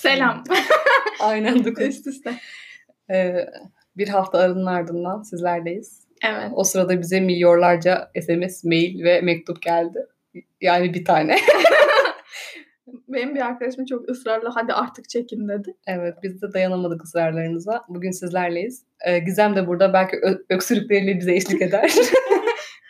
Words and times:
Selam. 0.00 0.44
Aynen 1.20 1.64
dokuz. 1.64 1.84
Üst 1.86 2.06
üste. 2.06 2.34
Ee, 3.10 3.46
bir 3.96 4.08
hafta 4.08 4.38
aranın 4.38 4.66
ardından 4.66 5.22
sizlerleyiz. 5.22 6.00
Evet. 6.24 6.50
O 6.54 6.64
sırada 6.64 7.00
bize 7.00 7.20
milyonlarca 7.20 8.10
SMS, 8.22 8.64
mail 8.64 9.04
ve 9.04 9.20
mektup 9.20 9.62
geldi. 9.62 9.98
Yani 10.60 10.94
bir 10.94 11.04
tane. 11.04 11.36
Benim 13.08 13.34
bir 13.34 13.40
arkadaşım 13.40 13.84
çok 13.84 14.08
ısrarla 14.10 14.50
hadi 14.56 14.72
artık 14.72 15.08
çekin 15.08 15.48
dedi. 15.48 15.74
evet 15.86 16.14
biz 16.22 16.42
de 16.42 16.52
dayanamadık 16.52 17.04
ısrarlarınıza. 17.04 17.84
Bugün 17.88 18.10
sizlerleyiz. 18.10 18.84
Ee, 19.06 19.18
Gizem 19.18 19.56
de 19.56 19.66
burada 19.66 19.92
belki 19.92 20.16
ö- 20.16 20.44
öksürükleriyle 20.50 21.18
bize 21.18 21.34
eşlik 21.34 21.62
eder. 21.62 21.92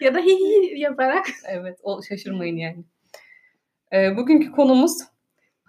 Ya 0.00 0.14
da 0.14 0.18
hi 0.18 0.30
hi 0.30 0.80
yaparak. 0.80 1.26
evet 1.48 1.78
o 1.82 2.02
şaşırmayın 2.02 2.56
yani. 2.56 2.84
Ee, 3.92 4.16
bugünkü 4.16 4.52
konumuz 4.52 4.92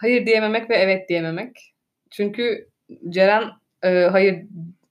hayır 0.01 0.25
diyememek 0.25 0.69
ve 0.69 0.75
evet 0.75 1.09
diyememek. 1.09 1.73
Çünkü 2.11 2.67
Ceren 3.09 3.43
e, 3.83 3.89
hayır 3.89 4.43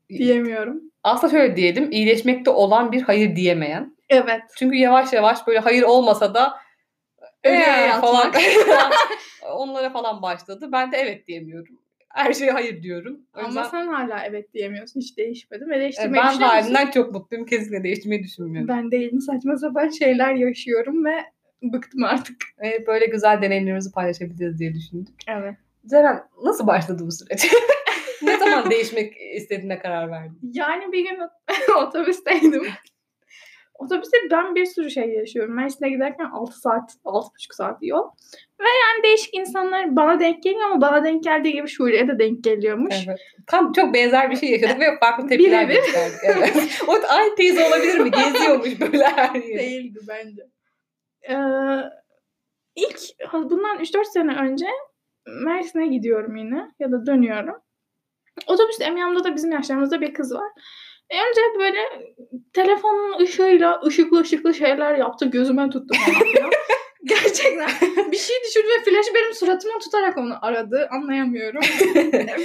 Diyemiyorum. 0.09 0.81
aslında 1.05 1.31
şöyle 1.31 1.57
diyelim 1.57 1.93
iyileşmekte 1.93 2.51
olan 2.51 2.93
bir 2.93 3.03
hayır 3.03 3.37
diyemeyen. 3.37 3.97
Evet. 4.09 4.43
Çünkü 4.59 4.77
yavaş 4.77 5.13
yavaş 5.13 5.47
böyle 5.47 5.59
hayır 5.59 5.83
olmasa 5.83 6.35
da 6.35 6.55
"Ee" 7.45 7.89
falan 8.01 8.33
onlara 9.55 9.91
falan 9.91 10.23
başladı. 10.23 10.69
Ben 10.73 10.93
de 10.93 10.97
evet 10.97 11.27
diyemiyorum. 11.29 11.79
Her 12.09 12.33
şeye 12.33 12.51
hayır 12.51 12.83
diyorum. 12.83 13.21
O 13.37 13.39
Ama 13.39 13.47
yüzden 13.49 13.63
sen 13.63 13.87
hala 13.87 14.25
evet 14.25 14.55
diyemiyorsun. 14.55 15.01
Hiç 15.01 15.17
değişmedim. 15.19 15.71
Ve 15.71 15.77
e, 15.77 15.81
değiştirmeyi 15.81 16.23
ben 16.25 16.35
halimden 16.39 16.91
çok 16.91 17.13
mutluyum. 17.13 17.47
Kesinlikle 17.47 17.85
değiştirmeyi 17.85 18.23
düşünmüyorum. 18.23 18.69
Ben 18.69 18.91
değilim. 18.91 19.21
Saçma 19.21 19.57
sapan 19.57 19.89
şeyler 19.89 20.35
yaşıyorum 20.35 21.05
ve 21.05 21.25
bıktım 21.73 22.05
artık. 22.05 22.37
E, 22.65 22.87
böyle 22.87 23.07
güzel 23.07 23.43
deneyimlerimizi 23.43 23.93
paylaşabiliriz 23.93 24.59
diye 24.59 24.75
düşündük. 24.75 25.15
Evet. 25.29 25.55
Ceren 25.87 26.23
nasıl 26.45 26.67
başladı 26.67 27.03
bu 27.07 27.13
süreç? 27.13 27.53
ne 28.23 28.37
zaman 28.37 28.71
değişmek 28.71 29.15
istediğine 29.35 29.79
karar 29.79 30.11
verdin? 30.11 30.39
Yani 30.43 30.93
bir 30.93 31.05
gün 31.09 31.19
otobüsteydim. 31.77 32.67
Otobüste 33.79 34.19
ben 34.31 34.55
bir 34.55 34.67
sürü 34.67 34.91
şey 34.91 35.09
yaşıyorum. 35.09 35.55
Mersin'e 35.55 35.91
giderken 35.91 36.25
6 36.25 36.61
saat, 36.61 36.91
6,5 37.05 37.55
saat 37.55 37.79
yol. 37.83 38.05
Ve 38.61 38.65
yani 38.65 39.03
değişik 39.03 39.35
insanlar 39.35 39.97
bana 39.97 40.21
denk 40.21 40.43
geliyor 40.43 40.71
ama 40.71 40.81
bana 40.81 41.05
denk 41.05 41.25
geldiği 41.25 41.53
gibi 41.53 41.69
Şule'ye 41.69 42.09
de 42.09 42.19
denk 42.19 42.45
geliyormuş. 42.45 42.95
Evet. 43.09 43.19
Tam 43.47 43.73
çok 43.73 43.95
benzer 43.95 44.31
bir 44.31 44.37
şey 44.37 44.51
yaşadık 44.51 44.81
ve 44.81 44.99
farklı 45.01 45.29
tepkiler 45.29 45.65
gösterdik. 45.65 46.19
Evet. 46.23 46.83
o 46.89 46.93
aynı 47.09 47.35
teyze 47.35 47.69
olabilir 47.69 47.99
mi? 47.99 48.11
Geziyormuş 48.11 48.81
böyle 48.81 49.05
her 49.05 49.35
yeri. 49.35 49.59
Değildi 49.59 49.99
bence. 50.09 50.43
Ee, 51.29 51.35
ilk 52.77 52.99
bundan 53.33 53.79
3-4 53.79 54.05
sene 54.05 54.37
önce 54.37 54.67
Mersin'e 55.27 55.87
gidiyorum 55.87 56.37
yine 56.37 56.71
ya 56.79 56.93
da 56.93 57.07
dönüyorum. 57.07 57.57
Otobüste 58.47 58.85
Emyam'da 58.85 59.25
da 59.25 59.35
bizim 59.37 59.53
yaşlarımızda 59.53 60.01
bir 60.01 60.15
kız 60.15 60.35
var. 60.35 60.51
E 61.11 61.17
önce 61.17 61.41
böyle 61.59 61.79
telefonun 62.53 63.19
ışığıyla 63.19 63.81
ışıklı 63.87 64.21
ışıklı 64.21 64.55
şeyler 64.55 64.95
yaptı. 64.95 65.27
Gözüme 65.27 65.71
tuttu 65.71 65.95
falan. 65.95 66.51
Gerçekten 67.05 67.69
bir 68.13 68.17
şey 68.17 68.37
düşürdü 68.45 68.67
ve 68.69 68.85
flaşı 68.85 69.15
benim 69.15 69.35
suratıma 69.35 69.79
tutarak 69.79 70.19
onu 70.19 70.35
aradı. 70.43 70.89
Anlayamıyorum. 70.91 71.61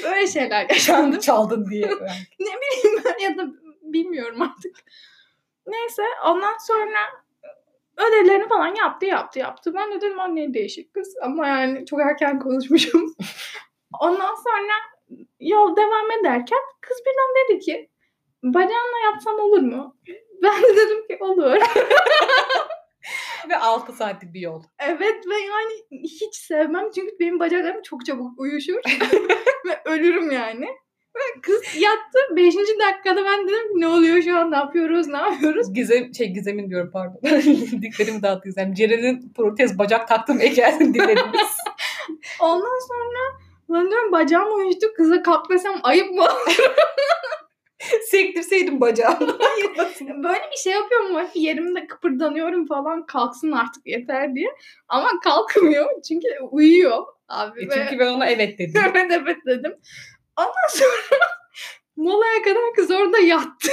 Böyle 0.04 0.28
şeyler 0.28 0.70
yaşandı. 0.70 1.20
Çaldın 1.20 1.66
diye. 1.70 1.88
ne 2.40 2.46
bileyim 2.46 3.04
ben 3.06 3.24
ya 3.24 3.38
da 3.38 3.48
bilmiyorum 3.82 4.42
artık. 4.42 4.76
Neyse 5.68 6.04
ondan 6.26 6.58
sonra 6.68 7.00
ödevlerini 7.98 8.48
falan 8.48 8.76
yaptı 8.76 9.06
yaptı 9.06 9.40
yaptı. 9.40 9.74
Ben 9.74 9.92
de 9.92 10.02
dedim 10.02 10.20
anne 10.20 10.54
değişik 10.54 10.94
kız 10.94 11.16
ama 11.22 11.48
yani 11.48 11.86
çok 11.86 12.02
erken 12.02 12.40
konuşmuşum. 12.40 13.16
ondan 14.00 14.36
sonra 14.36 14.74
yol 15.40 15.76
devam 15.76 16.12
ederken 16.20 16.60
kız 16.82 16.98
birden 17.06 17.46
dedi 17.50 17.60
ki 17.60 17.90
bacağınla 18.44 19.00
yatsam 19.06 19.40
olur 19.40 19.62
mu? 19.62 19.98
Ben 20.44 20.64
de 20.64 20.76
dedim 20.76 21.08
ki 21.08 21.18
olur. 21.20 21.58
ve 23.50 23.58
6 23.58 23.94
saatlik 23.94 24.34
bir 24.34 24.40
yol. 24.40 24.64
evet 24.80 25.28
ve 25.28 25.36
yani 25.36 25.74
hiç 25.92 26.36
sevmem 26.36 26.92
çünkü 26.96 27.16
benim 27.20 27.40
bacaklarım 27.40 27.82
çok 27.82 28.06
çabuk 28.06 28.40
uyuşur 28.40 28.76
ve 29.66 29.82
ölürüm 29.86 30.32
yani. 30.32 30.68
Kız 31.42 31.64
yattı. 31.80 32.36
Beşinci 32.36 32.80
dakikada 32.80 33.26
ben 33.26 33.48
dedim 33.48 33.74
ki 33.74 33.82
ne 33.82 33.88
oluyor 33.88 34.22
şu 34.22 34.38
an 34.38 34.52
ne 34.52 34.56
yapıyoruz 34.56 35.08
ne 35.08 35.18
yapıyoruz? 35.18 35.74
Gizem, 35.74 36.14
şey 36.16 36.34
Gizem'in 36.34 36.70
diyorum 36.70 36.90
pardon. 36.94 37.20
Dikkatimi 37.82 38.22
dağıttı 38.24 38.50
Gizem. 38.50 38.74
Ceren'in 38.74 39.34
protez 39.36 39.80
bacak 39.80 40.08
taktım 40.08 40.40
hikayesini 40.40 40.94
dinlediniz. 40.94 41.58
Ondan 42.40 42.88
sonra 42.88 43.46
ben 43.70 43.92
diyorum 43.92 44.12
bacağım 44.12 44.56
uyuştu 44.56 44.88
kıza 44.98 45.24
kalkmasam 45.24 45.80
ayıp 45.84 46.12
mı? 46.12 46.28
Sektirseydim 48.10 48.82
bacağımı. 48.82 49.38
Böyle 50.00 50.42
bir 50.52 50.58
şey 50.58 50.74
yapıyorum 50.74 51.18
hep 51.18 51.30
yerimde 51.36 51.88
kıpırdanıyorum 51.88 52.68
falan 52.68 53.06
kalksın 53.06 53.52
artık 53.52 53.88
yeter 53.88 54.36
diye. 54.36 54.48
Ama 54.88 55.10
kalkmıyor 55.24 56.02
çünkü 56.08 56.28
uyuyor 56.52 57.04
abi. 57.28 57.64
E 57.64 57.70
çünkü 57.70 58.00
ben 58.00 58.08
ona 58.08 58.26
evet 58.26 58.60
dedim. 58.60 58.82
evet 58.86 59.12
evet 59.12 59.38
dedim. 59.46 59.76
Ondan 60.38 60.68
sonra 60.70 61.20
molaya 61.96 62.42
kadar 62.42 62.74
kız 62.76 62.92
orada 62.92 63.18
yattı. 63.18 63.70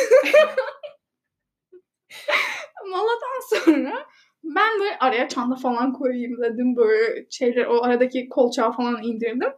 Moladan 2.86 3.40
sonra 3.48 4.06
ben 4.44 4.80
böyle 4.80 4.98
araya 4.98 5.28
çanta 5.28 5.56
falan 5.56 5.92
koyayım 5.92 6.42
dedim. 6.42 6.76
Böyle 6.76 7.26
şeyler 7.30 7.66
o 7.66 7.82
aradaki 7.82 8.28
kolçağı 8.28 8.72
falan 8.72 9.02
indirdim. 9.02 9.52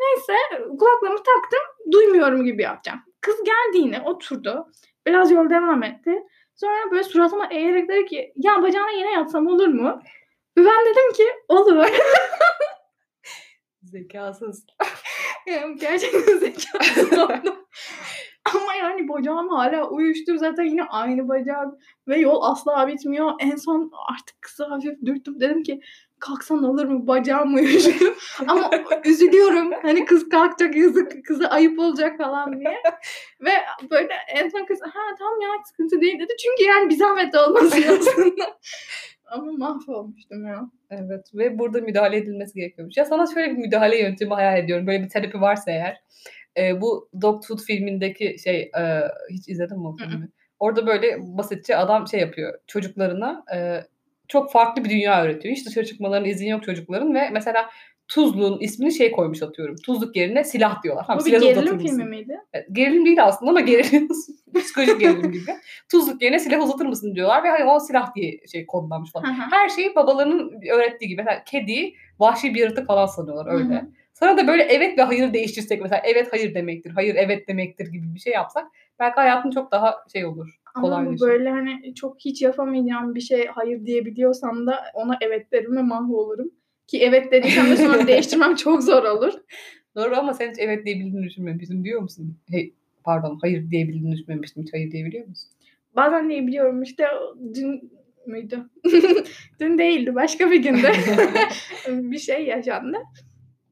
Neyse 0.00 0.32
kulaklığımı 0.78 1.16
taktım. 1.16 1.92
Duymuyorum 1.92 2.44
gibi 2.44 2.62
yapacağım. 2.62 3.00
Kız 3.20 3.44
geldi 3.44 3.78
yine 3.78 4.00
oturdu. 4.00 4.66
Biraz 5.06 5.30
yol 5.30 5.50
devam 5.50 5.82
etti. 5.82 6.22
Sonra 6.54 6.90
böyle 6.90 7.02
suratıma 7.02 7.48
eğerek 7.50 7.88
dedi 7.88 8.06
ki 8.06 8.32
ya 8.36 8.62
bacağına 8.62 8.90
yine 8.90 9.12
yatsam 9.12 9.46
olur 9.46 9.66
mu? 9.66 10.02
Ben 10.56 10.86
dedim 10.86 11.12
ki 11.12 11.26
olur. 11.48 11.86
Zekasız. 13.82 14.66
Yani 15.52 15.76
gerçekten 15.76 16.38
zekasız 16.38 17.18
oldum. 17.18 17.56
Ama 18.54 18.74
yani 18.74 19.08
bacağım 19.08 19.48
hala 19.48 19.88
uyuştu. 19.88 20.38
Zaten 20.38 20.64
yine 20.64 20.84
aynı 20.84 21.28
bacak. 21.28 21.66
Ve 22.08 22.18
yol 22.18 22.42
asla 22.42 22.88
bitmiyor. 22.88 23.32
En 23.40 23.56
son 23.56 23.90
artık 24.08 24.42
kızı 24.42 24.64
hafif 24.64 25.02
dürttüm. 25.04 25.40
Dedim 25.40 25.62
ki 25.62 25.80
kalksan 26.20 26.62
olur 26.62 26.84
mu? 26.84 27.06
Bacağım 27.06 27.54
uyuştu. 27.54 28.14
Ama 28.48 28.70
üzülüyorum. 29.04 29.72
Hani 29.82 30.04
kız 30.04 30.28
kalkacak 30.28 30.76
yazık. 30.76 31.24
Kıza 31.26 31.46
ayıp 31.46 31.78
olacak 31.78 32.18
falan 32.18 32.60
diye. 32.60 32.82
Ve 33.40 33.52
böyle 33.90 34.12
en 34.34 34.48
son 34.48 34.64
kız 34.64 34.80
ha 34.82 35.00
tamam 35.18 35.40
ya 35.40 35.48
sıkıntı 35.64 36.00
değil 36.00 36.18
dedi. 36.18 36.32
Çünkü 36.42 36.70
yani 36.70 36.90
bir 36.90 36.96
zahmet 36.96 37.32
de 37.32 37.38
olmasın 37.40 37.84
aslında. 38.00 38.44
Ama 39.30 39.52
mahvolmuştum 39.52 40.46
ya. 40.46 40.70
Evet 40.90 41.30
ve 41.34 41.58
burada 41.58 41.80
müdahale 41.80 42.16
edilmesi 42.16 42.54
gerekiyormuş. 42.54 42.96
Ya 42.96 43.04
sana 43.04 43.26
şöyle 43.34 43.52
bir 43.52 43.56
müdahale 43.56 44.02
yöntemi 44.02 44.34
hayal 44.34 44.58
ediyorum. 44.58 44.86
Böyle 44.86 45.02
bir 45.02 45.08
terapi 45.08 45.40
varsa 45.40 45.70
eğer. 45.70 46.00
E, 46.56 46.80
bu 46.80 47.08
Dogtooth 47.22 47.62
filmindeki 47.62 48.36
şey 48.44 48.60
e, 48.60 49.00
hiç 49.30 49.48
izledin 49.48 49.78
mi 49.78 49.88
o 49.88 49.96
filmi? 49.96 50.28
Orada 50.58 50.86
böyle 50.86 51.16
basitçe 51.20 51.76
adam 51.76 52.08
şey 52.08 52.20
yapıyor. 52.20 52.58
Çocuklarına 52.66 53.44
e, 53.54 53.80
çok 54.28 54.52
farklı 54.52 54.84
bir 54.84 54.90
dünya 54.90 55.22
öğretiyor. 55.24 55.54
Hiç 55.56 55.66
dışarı 55.66 55.86
çıkmalarına 55.86 56.28
izin 56.28 56.48
yok 56.48 56.62
çocukların 56.62 57.14
ve 57.14 57.30
mesela 57.30 57.70
Tuzlu'nun 58.08 58.60
ismini 58.60 58.92
şey 58.92 59.12
koymuş 59.12 59.42
atıyorum. 59.42 59.76
Tuzluk 59.76 60.16
yerine 60.16 60.44
silah 60.44 60.82
diyorlar. 60.82 61.04
Tamam, 61.06 61.20
Bu 61.22 61.26
bir 61.26 61.40
gerilim 61.40 61.78
filmi 61.78 62.04
miydi? 62.04 62.36
Evet, 62.52 62.66
Gerilim 62.72 63.06
değil 63.06 63.24
aslında 63.24 63.50
ama 63.50 63.60
gerilim 63.60 64.08
psikolojik 64.60 65.00
gerilim 65.00 65.32
gibi. 65.32 65.56
Tuzluk 65.90 66.22
yerine 66.22 66.38
silah 66.38 66.64
uzatır 66.64 66.86
mısın 66.86 67.14
diyorlar 67.14 67.44
ve 67.44 67.48
hani 67.48 67.64
o 67.64 67.80
silah 67.80 68.14
diye 68.14 68.40
şey 68.52 68.66
kodlanmış 68.66 69.12
falan. 69.12 69.24
Hı 69.24 69.42
hı. 69.42 69.46
Her 69.50 69.68
şeyi 69.68 69.94
babalarının 69.94 70.60
öğrettiği 70.72 71.08
gibi. 71.08 71.22
Mesela 71.22 71.44
kediyi 71.44 71.94
vahşi 72.18 72.54
bir 72.54 72.60
yaratık 72.60 72.86
falan 72.86 73.06
sanıyorlar 73.06 73.54
öyle. 73.54 73.74
Hı 73.74 73.78
hı. 73.78 73.88
Sana 74.12 74.36
da 74.36 74.46
böyle 74.46 74.62
evet 74.62 74.98
ve 74.98 75.02
hayır 75.02 75.32
değiştirsek 75.32 75.82
mesela 75.82 76.02
evet 76.04 76.28
hayır 76.32 76.54
demektir, 76.54 76.90
hayır 76.90 77.14
evet 77.14 77.48
demektir 77.48 77.86
gibi 77.86 78.14
bir 78.14 78.20
şey 78.20 78.32
yapsak 78.32 78.66
belki 78.98 79.14
hayatın 79.14 79.50
çok 79.50 79.72
daha 79.72 79.96
şey 80.12 80.26
olur. 80.26 80.48
Ama 80.74 81.06
bu 81.06 81.20
böyle 81.20 81.50
hani 81.50 81.94
çok 81.94 82.16
hiç 82.20 82.42
yapamayacağım 82.42 83.14
bir 83.14 83.20
şey 83.20 83.46
hayır 83.46 83.86
diyebiliyorsam 83.86 84.66
da 84.66 84.84
ona 84.94 85.18
evet 85.20 85.52
derim 85.52 85.76
ve 85.76 85.82
mahvolurum. 85.82 86.50
Ki 86.86 87.02
evet 87.02 87.32
dediysem 87.32 87.70
de 87.70 87.76
sonra 87.76 88.06
değiştirmem 88.06 88.54
çok 88.54 88.82
zor 88.82 89.02
olur. 89.02 89.32
Doğru 89.96 90.16
ama 90.16 90.34
sen 90.34 90.50
hiç 90.50 90.56
evet 90.58 90.86
diyebildiğini 90.86 91.26
düşünmemiştin 91.26 91.84
diyor 91.84 92.00
musun? 92.00 92.38
Hey, 92.50 92.74
pardon 93.04 93.38
hayır 93.42 93.70
diyebildiğini 93.70 94.12
düşünmemiştim. 94.12 94.62
Hiç 94.62 94.72
hayır 94.74 94.90
diyebiliyor 94.90 95.26
musun? 95.26 95.50
Bazen 95.96 96.30
diyebiliyorum 96.30 96.82
işte 96.82 97.06
dün 97.54 97.92
müydü? 98.26 98.68
dün 99.60 99.78
değildi 99.78 100.14
başka 100.14 100.50
bir 100.50 100.62
günde 100.62 100.92
bir 101.88 102.18
şey 102.18 102.44
yaşandı. 102.46 102.98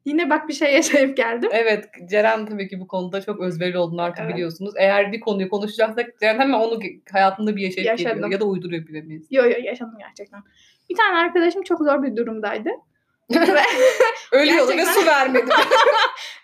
Yine 0.04 0.30
bak 0.30 0.48
bir 0.48 0.52
şey 0.54 0.74
yaşayıp 0.74 1.16
geldim. 1.16 1.50
Evet 1.52 1.84
Ceren 2.10 2.46
tabii 2.46 2.68
ki 2.68 2.80
bu 2.80 2.86
konuda 2.86 3.20
çok 3.22 3.40
özverili 3.40 3.78
olduğunu 3.78 4.02
artık 4.02 4.24
Evet. 4.24 4.34
biliyorsunuz. 4.34 4.74
Eğer 4.78 5.12
bir 5.12 5.20
konuyu 5.20 5.48
konuşacaksak 5.48 6.20
Ceren 6.20 6.38
hemen 6.40 6.58
onu 6.58 6.80
hayatında 7.12 7.56
bir 7.56 7.62
yaşayıp 7.62 7.88
geliyor. 7.90 8.10
Yaşadım. 8.10 8.32
Ya 8.32 8.40
da 8.40 8.44
uyduruyor 8.44 8.86
bilemeyiz. 8.86 9.26
Yo 9.30 9.44
yo 9.44 9.56
yaşadım 9.62 9.94
gerçekten. 9.98 10.40
Bir 10.90 10.96
tane 10.96 11.16
arkadaşım 11.18 11.62
çok 11.62 11.78
zor 11.78 12.02
bir 12.02 12.16
durumdaydı. 12.16 12.68
Ölüyordu 14.32 14.68
ve 14.70 14.74
Gerçekten- 14.76 14.92
su 15.00 15.06
vermedi. 15.06 15.50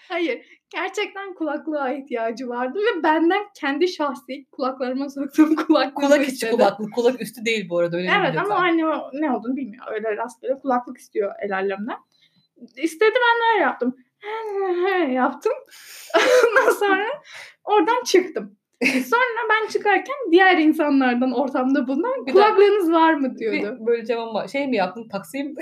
Hayır. 0.08 0.40
Gerçekten 0.74 1.34
kulaklığa 1.34 1.92
ihtiyacı 1.92 2.48
vardı 2.48 2.78
ve 2.78 3.02
benden 3.02 3.42
kendi 3.60 3.88
şahsi 3.88 4.46
kulaklarıma 4.52 5.08
soktuğum 5.10 5.56
kulaklığı 5.56 5.94
kulak 6.06 6.22
içi 6.22 6.32
istedi. 6.32 6.50
kulaklık. 6.50 6.94
Kulak 6.94 7.22
üstü 7.22 7.44
değil 7.44 7.68
bu 7.68 7.78
arada 7.78 7.96
öyle 7.96 8.10
Evet 8.20 8.36
ama 8.38 8.54
anne 8.54 8.82
ne 9.12 9.32
olduğunu 9.32 9.56
bilmiyor. 9.56 9.84
Öyle 9.92 10.16
rastgele 10.16 10.58
kulaklık 10.58 10.98
istiyor 10.98 11.32
el 11.42 11.54
alemden. 11.54 11.96
İstedi 12.76 13.14
ben 13.14 13.52
öyle 13.52 13.62
yaptım. 13.62 13.96
yaptım. 15.12 15.52
Ondan 16.48 16.72
sonra 16.72 17.06
oradan 17.64 18.04
çıktım. 18.04 18.56
Sonra 18.84 19.48
ben 19.50 19.68
çıkarken 19.68 20.16
diğer 20.30 20.58
insanlardan 20.58 21.32
ortamda 21.32 21.88
bulunan 21.88 22.24
kulaklığınız 22.24 22.92
var 22.92 23.14
mı 23.14 23.38
diyordu. 23.38 23.78
Bir 23.80 23.86
böyle 23.86 24.06
cevap 24.06 24.34
var. 24.34 24.48
Şey 24.48 24.66
mi 24.66 24.76
yaptın? 24.76 25.08
Taksi 25.08 25.44
mi? 25.44 25.54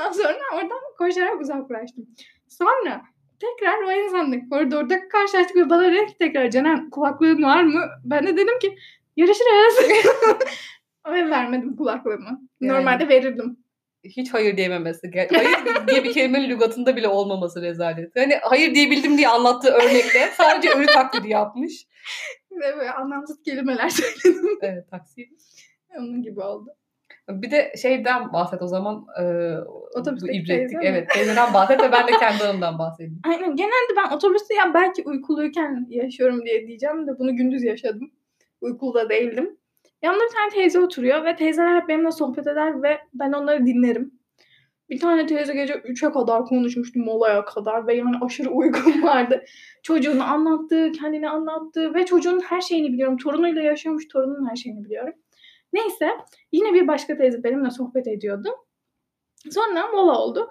Ondan 0.00 0.12
sonra 0.12 0.38
oradan 0.54 0.80
koşarak 0.98 1.40
uzaklaştım. 1.40 2.06
Sonra 2.48 3.02
tekrar 3.40 3.82
o 3.82 3.92
insanla 3.92 4.36
koridorda 4.50 5.08
karşılaştık 5.08 5.56
ve 5.56 5.70
bana 5.70 5.92
dedi 5.92 6.06
tekrar 6.18 6.50
Canan 6.50 6.90
kulaklığın 6.90 7.42
var 7.42 7.62
mı? 7.62 7.80
Ben 8.04 8.26
de 8.26 8.36
dedim 8.36 8.58
ki 8.58 8.76
görüşürüz. 9.16 10.04
ve 11.06 11.30
vermedim 11.30 11.76
kulaklığımı. 11.76 12.40
Yani. 12.60 12.72
Normalde 12.72 13.08
verirdim. 13.08 13.56
Hiç 14.04 14.34
hayır 14.34 14.56
diyememesi. 14.56 15.10
Hayır 15.32 15.86
diye 15.88 16.04
bir 16.04 16.12
kelimenin 16.12 16.50
lügatında 16.50 16.96
bile 16.96 17.08
olmaması 17.08 17.62
rezalet. 17.62 18.16
Hani 18.16 18.34
hayır 18.42 18.74
diyebildim 18.74 19.18
diye 19.18 19.28
anlattığı 19.28 19.70
örnekte 19.70 20.30
sadece 20.36 20.70
ölü 20.70 20.86
taklidi 20.86 21.28
yapmış. 21.28 21.86
Ve 22.52 22.76
böyle 22.76 22.90
anlamsız 22.90 23.42
kelimeler 23.42 23.88
söyledim. 24.24 24.58
Evet 24.62 24.90
taksi. 24.90 25.28
Onun 25.98 26.22
gibi 26.22 26.40
oldu. 26.40 26.70
Bir 27.30 27.50
de 27.50 27.72
şeyden 27.82 28.32
bahset 28.32 28.62
o 28.62 28.66
zaman. 28.66 29.06
E, 29.20 29.54
Otobüsteki 29.94 30.44
bu? 30.48 30.82
Evet 30.82 31.10
teyzeden 31.10 31.54
bahset 31.54 31.82
ve 31.82 31.92
ben 31.92 32.08
de 32.08 32.12
kendi 32.20 32.44
anımdan 32.44 32.78
bahsedeyim. 32.78 33.20
Aynen. 33.28 33.56
Genelde 33.56 33.96
ben 33.96 34.16
otobüste 34.16 34.54
ya 34.54 34.74
belki 34.74 35.02
uykuluyken 35.04 35.86
yaşıyorum 35.90 36.44
diye 36.44 36.66
diyeceğim 36.66 37.06
de 37.06 37.18
bunu 37.18 37.36
gündüz 37.36 37.62
yaşadım. 37.62 38.10
Uykuluda 38.60 39.10
değildim. 39.10 39.56
Yanımda 40.02 40.24
bir 40.24 40.36
tane 40.36 40.50
teyze 40.50 40.80
oturuyor 40.80 41.24
ve 41.24 41.36
teyzeler 41.36 41.80
hep 41.80 41.88
benimle 41.88 42.10
sohbet 42.10 42.46
eder 42.46 42.82
ve 42.82 42.98
ben 43.14 43.32
onları 43.32 43.66
dinlerim. 43.66 44.20
Bir 44.90 45.00
tane 45.00 45.26
teyze 45.26 45.54
gece 45.54 45.74
3'e 45.74 46.12
kadar 46.12 46.44
konuşmuştu 46.44 46.98
molaya 46.98 47.44
kadar 47.44 47.86
ve 47.86 47.94
yani 47.94 48.16
aşırı 48.20 48.50
uykum 48.50 49.02
vardı. 49.02 49.44
Çocuğunu 49.82 50.24
anlattı, 50.24 50.92
kendini 50.92 51.28
anlattı 51.28 51.94
ve 51.94 52.06
çocuğun 52.06 52.40
her 52.40 52.60
şeyini 52.60 52.92
biliyorum. 52.92 53.16
Torunuyla 53.16 53.62
yaşıyormuş, 53.62 54.08
torunun 54.08 54.50
her 54.50 54.56
şeyini 54.56 54.84
biliyorum. 54.84 55.14
Neyse 55.72 56.16
yine 56.52 56.74
bir 56.74 56.88
başka 56.88 57.16
teyze 57.16 57.44
benimle 57.44 57.70
sohbet 57.70 58.06
ediyordu. 58.06 58.48
Sonra 59.50 59.86
mola 59.86 60.18
oldu. 60.18 60.50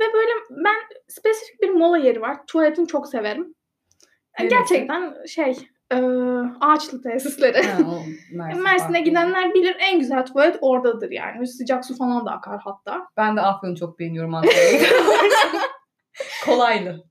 Ve 0.00 0.04
böyle 0.14 0.30
ben 0.50 0.76
spesifik 1.08 1.62
bir 1.62 1.70
mola 1.70 1.98
yeri 1.98 2.20
var. 2.20 2.46
Tuvaletini 2.46 2.86
çok 2.86 3.08
severim. 3.08 3.54
Neresi? 4.38 4.56
Gerçekten 4.56 5.24
şey 5.26 5.56
e, 5.92 5.96
ağaçlı 6.60 7.02
tesisleri. 7.02 7.62
Ha, 7.62 7.78
o 7.88 8.02
Mersin 8.36 8.62
Mersin'e 8.62 9.00
gidenler 9.00 9.54
bilir 9.54 9.76
en 9.80 9.98
güzel 9.98 10.26
tuvalet 10.26 10.58
oradadır 10.60 11.10
yani. 11.10 11.46
Sıcak 11.46 11.84
su 11.84 11.96
falan 11.96 12.26
da 12.26 12.30
akar 12.30 12.60
hatta. 12.64 13.06
Ben 13.16 13.36
de 13.36 13.40
Afyon'u 13.40 13.76
çok 13.76 13.98
beğeniyorum 13.98 14.34
Antalya'yı. 14.34 14.80
Kolaylı. 16.44 17.04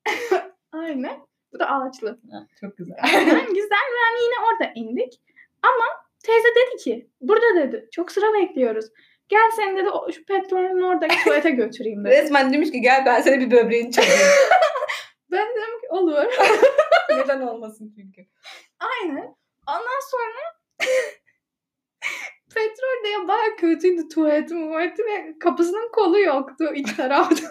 Aynen. 0.72 1.20
Bu 1.54 1.60
da 1.60 1.70
ağaçlı. 1.70 2.20
Ha, 2.32 2.48
çok 2.62 2.78
güzel. 2.78 2.98
Aynen 3.04 3.48
güzel 3.48 3.88
yani 4.02 4.24
yine 4.24 4.36
orada 4.48 4.72
indik. 4.76 5.22
Ama 5.62 5.86
teyze 6.24 6.48
dedi 6.56 6.84
ki 6.84 7.10
burada 7.22 7.56
dedi 7.56 7.88
çok 7.92 8.12
sıra 8.12 8.34
bekliyoruz. 8.34 8.86
Gel 9.30 9.52
seni 9.56 9.78
dedi 9.78 9.90
şu 10.16 10.26
petrolün 10.26 10.82
oradaki 10.82 11.16
tuvalete 11.24 11.50
götüreyim 11.50 12.06
dedi. 12.06 12.14
Resmen 12.14 12.54
demiş 12.54 12.72
ki 12.72 12.82
gel 12.82 13.06
ben 13.06 13.22
sana 13.22 13.40
bir 13.40 13.52
böbreğini 13.52 13.92
çalayım. 13.92 14.16
Ben 15.32 15.48
dedim 15.50 15.82
ki 15.82 15.88
olur. 15.90 16.26
Neden 17.18 17.42
olmasın 17.42 17.94
çünkü. 17.98 18.22
Aynen. 18.80 19.36
Ondan 19.68 20.00
sonra 20.12 20.60
petrol 22.56 23.04
de 23.04 23.08
ya 23.10 23.28
baya 23.28 23.56
kötüydü 23.56 24.08
tuvaleti 24.10 24.54
muvaleti 24.54 25.06
ve 25.06 25.40
kapısının 25.40 25.92
kolu 25.92 26.20
yoktu 26.20 26.72
iç 26.76 26.96
tarafta. 26.96 27.48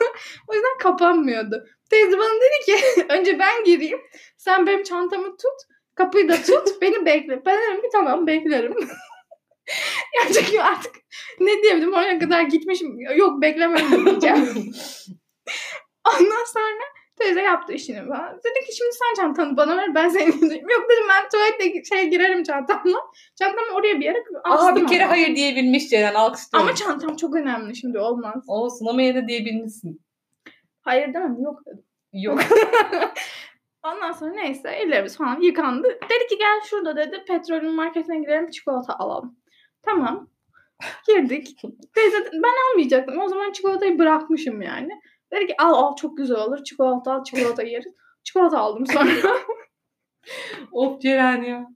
o 0.48 0.54
yüzden 0.54 0.78
kapanmıyordu. 0.78 1.66
Teyze 1.90 2.18
bana 2.18 2.34
dedi 2.34 2.64
ki 2.66 3.06
önce 3.08 3.38
ben 3.38 3.64
gireyim. 3.64 4.00
Sen 4.36 4.66
benim 4.66 4.82
çantamı 4.82 5.36
tut. 5.36 5.77
Kapıyı 5.98 6.28
da 6.28 6.36
tut. 6.36 6.68
beni 6.82 7.06
bekle. 7.06 7.42
Ben 7.46 7.58
dedim 7.58 7.82
ki 7.82 7.88
tamam 7.92 8.26
beklerim. 8.26 8.74
ya 10.16 10.32
çünkü 10.34 10.60
artık 10.60 10.96
ne 11.40 11.62
diyebilirim 11.62 11.92
oraya 11.92 12.18
kadar 12.18 12.42
gitmişim. 12.42 13.00
Yok 13.16 13.42
beklemem 13.42 14.04
diyeceğim. 14.06 14.72
Ondan 16.08 16.44
sonra 16.44 16.84
teyze 17.16 17.40
yaptı 17.40 17.72
işini 17.72 18.08
falan. 18.08 18.40
Dedi 18.44 18.66
ki 18.66 18.76
şimdi 18.76 18.90
sen 18.92 19.22
çantanı 19.22 19.56
bana 19.56 19.76
ver 19.76 19.94
ben 19.94 20.08
seni 20.08 20.32
gideyim. 20.40 20.68
Yok 20.68 20.86
dedim 20.90 21.04
ben 21.08 21.28
tuvalete 21.28 21.84
şey 21.84 22.10
girerim 22.10 22.42
çantamla. 22.42 22.98
Çantamı 23.38 23.74
oraya 23.74 24.00
bir 24.00 24.04
yere 24.04 24.24
Aha 24.44 24.76
bir 24.76 24.86
kere 24.86 25.04
ama. 25.04 25.12
hayır 25.12 25.36
diyebilmiş 25.36 25.88
Ceren 25.88 26.14
alkışlıyorum. 26.14 26.68
Ama 26.68 26.76
çantam 26.76 27.16
çok 27.16 27.34
önemli 27.36 27.76
şimdi 27.76 27.98
olmaz. 27.98 28.44
Olsun 28.48 28.86
ama 28.86 29.02
yine 29.02 29.14
de 29.22 29.28
diyebilmişsin. 29.28 30.00
Hayır 30.80 31.14
demem 31.14 31.42
yok 31.42 31.60
dedim. 31.66 31.84
Yok. 32.12 32.40
Ondan 33.94 34.12
sonra 34.12 34.30
neyse 34.30 34.70
ellerimiz 34.70 35.16
falan 35.16 35.40
yıkandı. 35.40 35.88
Dedi 35.88 36.26
ki 36.30 36.38
gel 36.38 36.60
şurada 36.64 36.96
dedi 36.96 37.24
petrolün 37.28 37.74
marketine 37.74 38.18
gidelim 38.18 38.50
çikolata 38.50 38.94
alalım. 38.94 39.36
Tamam. 39.82 40.30
Girdik. 41.06 41.60
Teyze 41.94 42.30
ben 42.32 42.70
almayacaktım. 42.70 43.20
O 43.20 43.28
zaman 43.28 43.52
çikolatayı 43.52 43.98
bırakmışım 43.98 44.62
yani. 44.62 44.90
Dedi 45.32 45.46
ki 45.46 45.54
al 45.58 45.74
al 45.74 45.96
çok 45.96 46.16
güzel 46.16 46.36
olur. 46.36 46.64
Çikolata 46.64 47.12
al 47.12 47.24
çikolata 47.24 47.62
yeriz. 47.62 47.94
Çikolata 48.24 48.58
aldım 48.58 48.86
sonra. 48.86 49.10
of 50.72 51.00
Ceren 51.00 51.42
ya. 51.42 51.66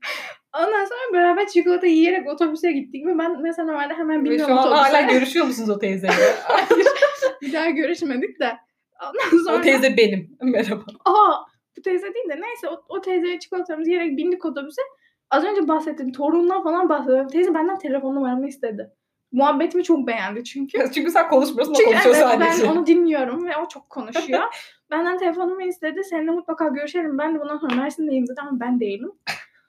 Ondan 0.57 0.85
sonra 0.85 1.13
beraber 1.13 1.47
çikolata 1.47 1.87
yiyerek 1.87 2.29
otobüse 2.29 2.73
gittik 2.73 3.07
ve 3.07 3.19
ben 3.19 3.43
mesela 3.43 3.67
normalde 3.67 3.95
hemen 3.95 4.25
bilmiyorum 4.25 4.55
şu 4.55 4.61
an 4.61 4.67
otobüse. 4.67 4.83
hala 4.83 5.01
görüşüyor 5.01 5.47
musunuz 5.47 5.71
o 5.71 5.79
teyzeyle? 5.79 6.15
Hayır. 6.45 6.87
bir 7.43 7.53
daha 7.53 7.71
görüşmedik 7.71 8.41
de. 8.41 8.57
Ondan 9.03 9.45
sonra 9.45 9.59
o 9.59 9.61
teyze 9.61 9.97
benim. 9.97 10.37
Merhaba. 10.43 10.85
aa 11.05 11.52
bu 11.83 11.91
teyze 11.91 12.15
değil 12.15 12.29
de 12.29 12.41
neyse 12.41 12.69
o, 12.69 12.85
o 12.89 13.01
teyzeye 13.01 13.39
çikolatamızı 13.39 13.91
yiyerek 13.91 14.17
bindik 14.17 14.45
otobüse. 14.45 14.83
Az 15.31 15.45
önce 15.45 15.69
bahsettiğim 15.69 16.13
torunundan 16.13 16.63
falan 16.63 16.89
bahsediyorum. 16.89 17.29
Teyze 17.29 17.55
benden 17.55 17.79
telefon 17.79 18.15
numaramı 18.15 18.49
istedi. 18.49 18.91
Muhabbetimi 19.33 19.85
çok 19.85 20.07
beğendi 20.07 20.45
çünkü. 20.45 20.79
Çünkü 20.95 21.11
sen 21.11 21.29
konuşmuyorsun 21.29 21.73
o 21.73 21.77
Çünkü 21.77 21.91
konuşuyor 21.91 22.15
evet, 22.15 22.25
sadece. 22.25 22.63
ben 22.63 22.73
onu 22.73 22.87
dinliyorum 22.87 23.47
ve 23.47 23.57
o 23.57 23.69
çok 23.69 23.91
konuşuyor. 23.91 24.43
Benden 24.91 25.19
telefonumu 25.19 25.63
istedi. 25.63 26.05
Seninle 26.05 26.31
mutlaka 26.31 26.69
görüşelim. 26.69 27.19
Ben 27.19 27.35
de 27.35 27.41
bundan 27.41 27.57
sonra 27.57 27.75
Mersin'deyim 27.75 28.27
zaten 28.27 28.47
ama 28.47 28.61
ben 28.61 28.81
değilim. 28.81 29.13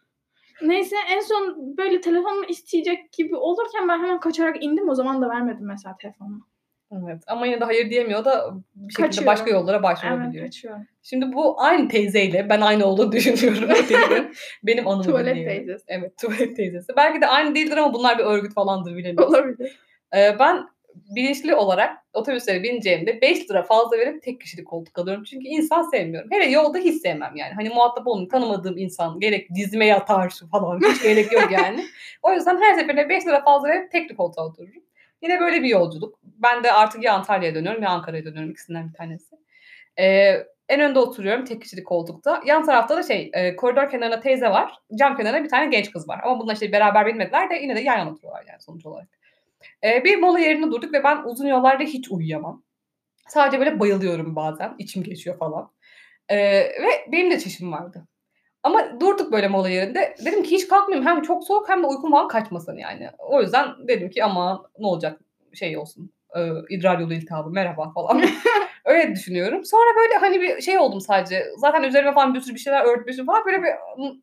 Neyse 0.61 0.95
en 1.09 1.19
son 1.19 1.77
böyle 1.77 2.01
telefonumu 2.01 2.45
isteyecek 2.45 3.11
gibi 3.11 3.35
olurken 3.35 3.87
ben 3.87 3.97
hemen 3.97 4.19
kaçarak 4.19 4.63
indim. 4.63 4.89
O 4.89 4.95
zaman 4.95 5.21
da 5.21 5.29
vermedim 5.29 5.67
mesela 5.67 5.95
telefonumu. 6.01 6.47
Evet 7.05 7.23
ama 7.27 7.45
yine 7.45 7.59
de 7.61 7.65
hayır 7.65 7.89
diyemiyor 7.89 8.25
da 8.25 8.51
bir 8.75 8.93
şekilde 8.93 9.07
Kaçıyor. 9.07 9.27
başka 9.27 9.49
yollara 9.51 9.75
Evet 9.75 9.83
başvurabiliyor. 9.83 10.45
kaçıyorum. 10.45 10.81
Şimdi 11.03 11.33
bu 11.33 11.61
aynı 11.61 11.87
teyzeyle 11.87 12.49
ben 12.49 12.61
aynı 12.61 12.85
olduğunu 12.85 13.11
düşünüyorum. 13.11 13.69
Benim 14.63 14.87
anımı 14.87 15.03
Tuvalet 15.03 15.35
dinliyor. 15.35 15.51
teyzesi. 15.51 15.85
Evet 15.87 16.17
tuvalet 16.17 16.55
teyzesi. 16.55 16.87
Belki 16.97 17.21
de 17.21 17.27
aynı 17.27 17.55
değildir 17.55 17.77
ama 17.77 17.93
bunlar 17.93 18.17
bir 18.17 18.23
örgüt 18.23 18.53
falandır 18.53 18.95
bilemiyorum. 18.95 19.33
Olabilir. 19.33 19.79
Ee, 20.15 20.35
ben 20.39 20.63
bilinçli 21.15 21.55
olarak 21.55 21.97
otobüslere 22.13 22.63
bineceğimde 22.63 23.21
5 23.21 23.49
lira 23.49 23.63
fazla 23.63 23.97
verip 23.97 24.23
tek 24.23 24.41
kişilik 24.41 24.67
koltuk 24.67 24.99
alıyorum. 24.99 25.23
Çünkü 25.23 25.47
insan 25.47 25.83
sevmiyorum. 25.89 26.31
Hele 26.31 26.45
yolda 26.51 26.77
hiç 26.77 27.01
sevmem 27.01 27.35
yani. 27.35 27.53
Hani 27.53 27.69
muhatap 27.69 28.07
olmayayım 28.07 28.29
tanımadığım 28.29 28.77
insan 28.77 29.19
gerek 29.19 29.49
dizime 29.55 29.85
yatar 29.85 30.33
falan 30.51 30.79
hiç 30.79 31.03
gerek 31.03 31.31
yok 31.31 31.51
yani. 31.51 31.85
O 32.23 32.33
yüzden 32.33 32.61
her 32.61 32.73
seferinde 32.73 33.09
5 33.09 33.25
lira 33.27 33.43
fazla 33.43 33.67
verip 33.67 33.91
tekli 33.91 34.15
koltuğa 34.15 34.45
otururum. 34.45 34.83
Yine 35.23 35.39
böyle 35.39 35.63
bir 35.63 35.69
yolculuk. 35.69 36.19
Ben 36.23 36.63
de 36.63 36.71
artık 36.71 37.03
ya 37.03 37.13
Antalya'ya 37.13 37.55
dönüyorum 37.55 37.83
ya 37.83 37.89
Ankara'ya 37.89 38.25
dönüyorum 38.25 38.51
ikisinden 38.51 38.89
bir 38.89 38.93
tanesi. 38.93 39.35
Ee, 39.99 40.43
en 40.69 40.79
önde 40.79 40.99
oturuyorum 40.99 41.45
tek 41.45 41.61
kişilik 41.61 41.87
koltukta. 41.87 42.41
Yan 42.45 42.65
tarafta 42.65 42.97
da 42.97 43.03
şey 43.03 43.31
e, 43.33 43.55
koridor 43.55 43.89
kenarında 43.89 44.19
teyze 44.19 44.49
var. 44.49 44.73
Cam 44.99 45.17
kenarında 45.17 45.43
bir 45.43 45.49
tane 45.49 45.69
genç 45.69 45.91
kız 45.91 46.09
var. 46.09 46.21
Ama 46.23 46.39
bunlar 46.39 46.53
işte 46.53 46.71
beraber 46.71 47.05
binmediler 47.05 47.49
de 47.49 47.55
yine 47.55 47.75
de 47.75 47.79
yan 47.79 47.97
yana 47.97 48.11
oturuyorlar 48.11 48.43
yani 48.47 48.61
sonuç 48.61 48.85
olarak. 48.85 49.07
Ee, 49.83 50.03
bir 50.03 50.17
mola 50.17 50.39
yerinde 50.39 50.71
durduk 50.71 50.93
ve 50.93 51.03
ben 51.03 51.23
uzun 51.23 51.47
yollarda 51.47 51.83
hiç 51.83 52.11
uyuyamam. 52.11 52.63
Sadece 53.27 53.59
böyle 53.59 53.79
bayılıyorum 53.79 54.35
bazen. 54.35 54.75
içim 54.77 55.03
geçiyor 55.03 55.37
falan. 55.37 55.71
Ee, 56.29 56.37
ve 56.59 57.11
benim 57.11 57.31
de 57.31 57.39
çişim 57.39 57.71
vardı. 57.71 58.07
Ama 58.63 58.99
durduk 58.99 59.31
böyle 59.31 59.47
mola 59.47 59.69
yerinde. 59.69 60.15
Dedim 60.25 60.43
ki 60.43 60.51
hiç 60.51 60.67
kalkmayayım. 60.67 61.07
Hem 61.07 61.21
çok 61.21 61.43
soğuk 61.43 61.69
hem 61.69 61.83
de 61.83 61.87
uykum 61.87 62.11
falan 62.11 62.27
kaçmasın 62.27 62.77
yani. 62.77 63.09
O 63.17 63.41
yüzden 63.41 63.67
dedim 63.87 64.09
ki 64.09 64.23
ama 64.23 64.65
ne 64.79 64.87
olacak 64.87 65.19
şey 65.53 65.77
olsun. 65.77 66.11
E, 66.35 66.39
idrar 66.69 66.99
yolu 66.99 67.13
iltihabı 67.13 67.49
merhaba 67.49 67.91
falan. 67.91 68.23
Öyle 68.85 69.11
düşünüyorum. 69.11 69.65
Sonra 69.65 69.95
böyle 69.97 70.13
hani 70.17 70.41
bir 70.41 70.61
şey 70.61 70.77
oldum 70.77 71.01
sadece. 71.01 71.45
Zaten 71.57 71.83
üzerime 71.83 72.13
falan 72.13 72.33
bir 72.33 72.41
sürü 72.41 72.53
bir 72.55 72.59
şeyler 72.59 72.85
örtmüşüm 72.85 73.25
falan. 73.25 73.45
Böyle 73.45 73.63
bir 73.63 73.69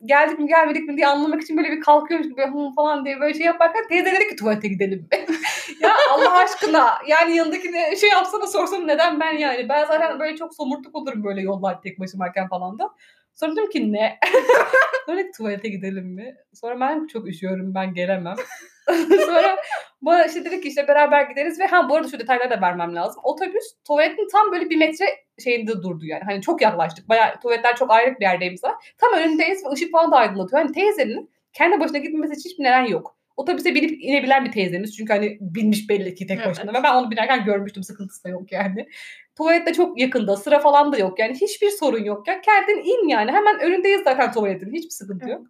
geldik 0.05 0.39
mi 0.39 0.47
gelmedik 0.47 0.89
mi 0.89 0.97
diye 0.97 1.07
anlamak 1.07 1.41
için 1.41 1.57
böyle 1.57 1.71
bir 1.71 1.81
kalkıyormuş 1.81 2.29
gibi 2.29 2.41
hı 2.41 2.71
falan 2.75 3.05
diye 3.05 3.19
böyle 3.19 3.33
şey 3.33 3.45
yaparken 3.45 3.87
teyze 3.89 4.11
dedi 4.11 4.27
ki 4.27 4.35
tuvalete 4.35 4.67
gidelim. 4.67 5.07
ya 5.81 5.93
Allah 6.13 6.37
aşkına 6.37 6.93
yani 7.07 7.35
yanındaki 7.35 7.73
de 7.73 7.95
şey 7.95 8.09
yapsana 8.09 8.47
sorsana 8.47 8.85
neden 8.85 9.19
ben 9.19 9.37
yani. 9.37 9.69
Ben 9.69 9.85
zaten 9.85 10.19
böyle 10.19 10.35
çok 10.37 10.55
somurtuk 10.55 10.95
olurum 10.95 11.23
böyle 11.23 11.41
yollar 11.41 11.81
tek 11.81 11.99
başımayken 11.99 12.47
falan 12.47 12.79
da. 12.79 12.89
Sonra 13.33 13.51
dedim 13.51 13.69
ki 13.69 13.93
ne? 13.93 14.19
Sonra 15.05 15.21
tuvalete 15.37 15.69
gidelim 15.69 16.05
mi? 16.05 16.35
Sonra 16.53 16.79
ben 16.79 17.07
çok 17.07 17.27
üşüyorum 17.27 17.75
ben 17.75 17.93
gelemem. 17.93 18.35
Sonra 19.25 19.57
bana 20.01 20.25
işte 20.25 20.45
dedik 20.45 20.63
ki 20.63 20.69
işte 20.69 20.87
beraber 20.87 21.29
gideriz 21.29 21.59
ve 21.59 21.65
ha 21.65 21.89
bu 21.89 21.95
arada 21.95 22.07
şu 22.07 22.19
detayları 22.19 22.49
da 22.49 22.61
vermem 22.61 22.95
lazım. 22.95 23.21
Otobüs 23.23 23.65
tuvaletin 23.87 24.27
tam 24.31 24.51
böyle 24.51 24.69
bir 24.69 24.77
metre 24.77 25.05
şeyinde 25.43 25.71
durdu 25.71 26.05
yani. 26.05 26.23
Hani 26.23 26.41
çok 26.41 26.61
yaklaştık. 26.61 27.09
Bayağı 27.09 27.39
tuvaletler 27.39 27.75
çok 27.75 27.91
ayrı 27.91 28.15
bir 28.19 28.25
yerdeyimiz 28.25 28.63
var. 28.63 28.73
Tam 28.97 29.13
önündeyiz 29.19 29.65
ve 29.65 29.69
ışık 29.69 29.91
falan 29.91 30.11
da 30.11 30.15
aydınlatıyor. 30.15 30.61
Hani 30.61 30.71
teyzenin 30.71 31.29
kendi 31.53 31.79
başına 31.79 31.97
gitmemesi 31.97 32.33
için 32.33 32.49
hiçbir 32.49 32.63
neden 32.63 32.85
yok. 32.85 33.17
Otobüse 33.37 33.75
binip 33.75 34.03
inebilen 34.03 34.45
bir 34.45 34.51
teyzemiz. 34.51 34.97
Çünkü 34.97 35.13
hani 35.13 35.37
binmiş 35.41 35.89
belli 35.89 36.15
ki 36.15 36.27
tek 36.27 36.37
evet. 36.37 36.47
başına. 36.47 36.73
Ve 36.73 36.83
ben 36.83 36.95
onu 36.95 37.11
binerken 37.11 37.45
görmüştüm. 37.45 37.83
Sıkıntısı 37.83 38.23
da 38.23 38.29
yok 38.29 38.51
yani. 38.51 38.87
Tuvalet 39.37 39.67
de 39.67 39.73
çok 39.73 39.99
yakında. 39.99 40.37
Sıra 40.37 40.59
falan 40.59 40.91
da 40.91 40.97
yok 40.97 41.19
yani. 41.19 41.33
Hiçbir 41.33 41.69
sorun 41.69 42.03
yok. 42.03 42.27
Ya 42.27 42.41
kendin 42.41 42.77
in 42.83 43.07
yani. 43.07 43.31
Hemen 43.31 43.59
önündeyiz 43.59 44.01
zaten 44.03 44.31
tuvaletin. 44.31 44.73
Hiçbir 44.73 44.89
sıkıntı 44.89 45.29
yok. 45.29 45.41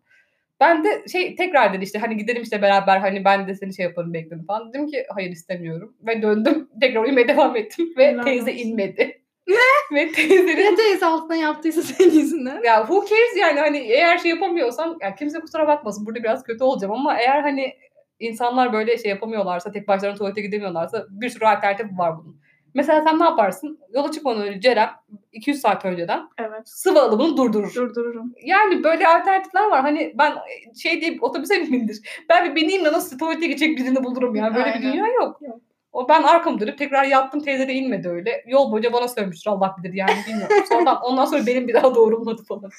Ben 0.60 0.84
de 0.84 1.04
şey 1.12 1.36
tekrar 1.36 1.74
dedi 1.74 1.84
işte 1.84 2.00
hani 2.00 2.18
gidelim 2.18 2.44
işte 2.44 2.62
beraber 2.62 2.98
hani 2.98 3.26
ben 3.26 3.48
de 3.48 3.56
seni 3.56 3.76
şey 3.76 3.86
yaparım 3.86 4.14
bekledim 4.14 4.46
falan. 4.46 4.74
Dedim 4.74 4.88
ki 4.88 5.06
hayır 5.16 5.32
istemiyorum. 5.32 5.96
Ve 6.08 6.22
döndüm 6.22 6.70
tekrar 6.82 7.04
uyumaya 7.04 7.28
devam 7.28 7.56
ettim. 7.56 7.94
Ve 7.98 8.16
Allah 8.16 8.24
teyze 8.24 8.52
olsun. 8.52 8.64
inmedi. 8.64 9.22
Ne? 9.48 9.56
Ve 9.98 10.12
teyzenin... 10.12 10.72
Ne 10.72 10.76
teyze 10.76 11.06
altına 11.06 11.36
yaptıysa 11.36 11.82
senin 11.82 12.12
yüzünden. 12.12 12.64
Ya 12.64 12.78
who 12.86 13.06
cares 13.10 13.38
yani 13.38 13.60
hani 13.60 13.78
eğer 13.78 14.18
şey 14.18 14.32
yapamıyorsam 14.32 14.98
yani 15.02 15.16
kimse 15.16 15.40
kusura 15.40 15.68
bakmasın 15.68 16.06
burada 16.06 16.24
biraz 16.24 16.44
kötü 16.44 16.64
olacağım 16.64 16.94
ama 16.94 17.20
eğer 17.20 17.42
hani 17.42 17.74
insanlar 18.20 18.74
böyle 18.74 18.98
şey 18.98 19.10
yapamıyorlarsa 19.10 19.72
tek 19.72 19.88
başlarına 19.88 20.18
tuvalete 20.18 20.42
gidemiyorlarsa 20.42 21.06
bir 21.10 21.30
sürü 21.30 21.46
alternatif 21.46 21.86
var 21.98 22.18
bunun. 22.18 22.42
Mesela 22.74 23.02
sen 23.02 23.20
ne 23.20 23.24
yaparsın? 23.24 23.80
Yola 23.94 24.12
çıkmadan 24.12 24.42
önce 24.42 24.62
Ceren 24.62 24.90
200 25.32 25.62
saat 25.62 25.86
önceden 25.86 26.30
evet. 26.38 26.70
sıvı 26.70 27.02
alımını 27.02 27.38
durdurur. 27.38 27.76
Durdururum. 27.76 28.34
Yani 28.44 28.84
böyle 28.84 29.08
alternatifler 29.08 29.68
var. 29.72 29.82
Hani 29.82 30.14
ben 30.18 30.34
şey 30.82 31.02
deyip 31.02 31.24
otobüse 31.24 31.60
mi 31.60 31.72
bindir? 31.72 32.00
Ben 32.30 32.50
bir 32.50 32.56
bineyim 32.56 32.86
de 32.86 32.92
nasıl 32.92 33.18
tuvalete 33.18 33.48
gidecek 33.48 33.78
birini 33.78 34.04
bulurum 34.04 34.36
yani. 34.36 34.56
Böyle 34.56 34.66
Aynen. 34.66 34.82
bir 34.82 34.94
dünya 34.94 35.08
yok. 35.08 35.42
yok. 35.42 35.62
O 35.94 36.10
ben 36.10 36.24
arkamı 36.24 36.60
dönüp 36.60 36.78
tekrar 36.78 37.04
yattım 37.04 37.42
teyze 37.42 37.68
de 37.68 37.74
inmedi 37.74 38.10
öyle. 38.10 38.44
Yol 38.48 38.72
boyunca 38.72 38.94
bana 38.94 39.08
sövmüştür 39.08 39.52
Allah 39.52 39.76
bilir 39.78 39.94
yani 39.94 40.12
bilmiyorum. 40.28 40.56
Sonradan 40.70 41.02
ondan 41.02 41.26
sonra 41.26 41.48
benim 41.48 41.68
bir 41.68 41.74
daha 41.74 41.96
doğrulmadı 41.96 42.44
falan. 42.44 42.70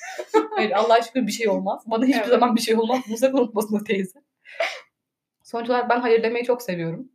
Hayır 0.50 0.70
Allah 0.70 1.02
şükür 1.02 1.26
bir 1.26 1.32
şey 1.32 1.48
olmaz. 1.48 1.82
Bana 1.86 2.04
hiçbir 2.04 2.20
evet. 2.20 2.28
zaman 2.28 2.56
bir 2.56 2.60
şey 2.60 2.76
olmaz. 2.76 3.00
Sakın 3.18 3.38
unutmasın 3.38 3.76
o 3.76 3.84
teyze. 3.84 4.22
Sonuç 5.42 5.70
olarak 5.70 5.90
ben 5.90 6.00
hayır 6.00 6.22
demeyi 6.22 6.44
çok 6.44 6.62
seviyorum. 6.62 7.08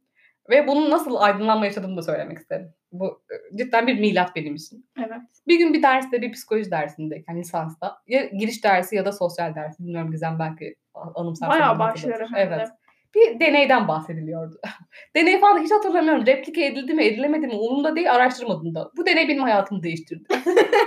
Ve 0.50 0.68
bunun 0.68 0.90
nasıl 0.90 1.16
aydınlanma 1.16 1.66
yaşadığımı 1.66 1.98
da 1.98 2.02
söylemek 2.02 2.38
isterim. 2.38 2.74
Bu 2.92 3.22
e, 3.32 3.58
cidden 3.58 3.88
bir 3.88 4.00
milat 4.00 4.36
benim 4.36 4.56
için. 4.56 4.90
Evet. 5.00 5.22
Bir 5.48 5.58
gün 5.58 5.74
bir 5.74 5.84
derste, 5.84 6.22
bir 6.22 6.32
psikoloji 6.32 6.72
dersinde, 6.72 7.24
yani 7.30 7.40
lisansta 7.40 7.98
ya 8.08 8.26
giriş 8.26 8.64
dersi 8.64 8.96
ya 8.96 9.06
da 9.06 9.12
sosyal 9.12 9.56
dersi. 9.56 9.84
Bilmiyorum 9.84 10.12
Gizem 10.12 10.40
belki 10.40 10.76
anımsar. 10.94 11.50
Bayağı 11.50 11.80
başları. 11.80 12.28
Evet. 12.36 12.68
Bir 13.16 13.40
deneyden 13.40 13.88
bahsediliyordu. 13.88 14.60
Deney 15.16 15.40
falan 15.40 15.64
hiç 15.64 15.72
hatırlamıyorum. 15.72 16.26
Replike 16.26 16.66
edildi 16.66 16.94
mi, 16.94 17.04
edilemedi 17.04 17.48
mi 17.48 17.54
umurumda 17.54 17.96
değil, 17.96 18.14
araştırmadım 18.14 18.76
da. 18.76 18.92
Bu 18.98 19.06
deney 19.06 19.28
benim 19.28 19.44
hayatımı 19.44 19.84
değiştirdi. 19.84 20.24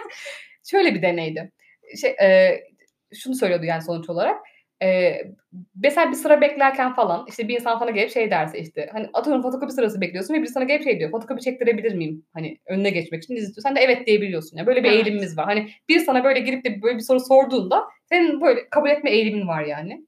Şöyle 0.70 0.94
bir 0.94 1.02
deneydi. 1.02 1.52
Şey, 2.00 2.10
e, 2.10 2.60
şunu 3.14 3.34
söylüyordu 3.34 3.64
yani 3.64 3.82
sonuç 3.82 4.10
olarak 4.10 4.36
ee, 4.82 5.22
mesela 5.82 6.10
bir 6.10 6.16
sıra 6.16 6.40
beklerken 6.40 6.94
falan 6.94 7.24
işte 7.28 7.48
bir 7.48 7.54
insan 7.54 7.78
sana 7.78 7.90
gelip 7.90 8.10
şey 8.10 8.30
derse 8.30 8.58
işte 8.58 8.88
hani 8.92 9.10
atıyorum 9.12 9.42
fotokopi 9.42 9.72
sırası 9.72 10.00
bekliyorsun 10.00 10.34
ve 10.34 10.42
bir 10.42 10.46
sana 10.46 10.64
gelip 10.64 10.84
şey 10.84 10.98
diyor 10.98 11.10
fotokopi 11.10 11.42
çektirebilir 11.42 11.94
miyim 11.94 12.24
hani 12.32 12.58
önüne 12.66 12.90
geçmek 12.90 13.24
için 13.24 13.36
sen 13.62 13.76
de 13.76 13.80
evet 13.80 14.06
diyebiliyorsun 14.06 14.56
ya 14.56 14.66
böyle 14.66 14.84
bir 14.84 14.88
evet. 14.88 14.96
eğilimimiz 14.96 15.38
var 15.38 15.44
hani 15.44 15.70
bir 15.88 15.98
sana 15.98 16.24
böyle 16.24 16.40
girip 16.40 16.64
de 16.64 16.82
böyle 16.82 16.98
bir 16.98 17.02
soru 17.02 17.20
sorduğunda 17.20 17.84
senin 18.08 18.40
böyle 18.40 18.68
kabul 18.70 18.90
etme 18.90 19.10
eğilimin 19.10 19.48
var 19.48 19.64
yani. 19.64 20.06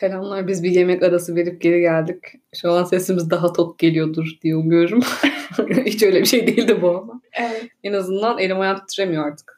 Selamlar 0.00 0.48
biz 0.48 0.62
bir 0.62 0.70
yemek 0.70 1.02
arası 1.02 1.36
verip 1.36 1.60
geri 1.60 1.80
geldik. 1.80 2.16
Şu 2.54 2.72
an 2.72 2.84
sesimiz 2.84 3.30
daha 3.30 3.52
tok 3.52 3.78
geliyordur 3.78 4.26
diye 4.42 4.56
umuyorum. 4.56 5.00
Hiç 5.86 6.02
öyle 6.02 6.20
bir 6.20 6.26
şey 6.26 6.46
değildi 6.46 6.82
bu 6.82 6.88
ama. 6.98 7.20
Evet. 7.32 7.66
En 7.84 7.92
azından 7.92 8.38
elim 8.38 8.60
ayağım 8.60 8.78
titremiyor 8.78 9.26
artık. 9.26 9.57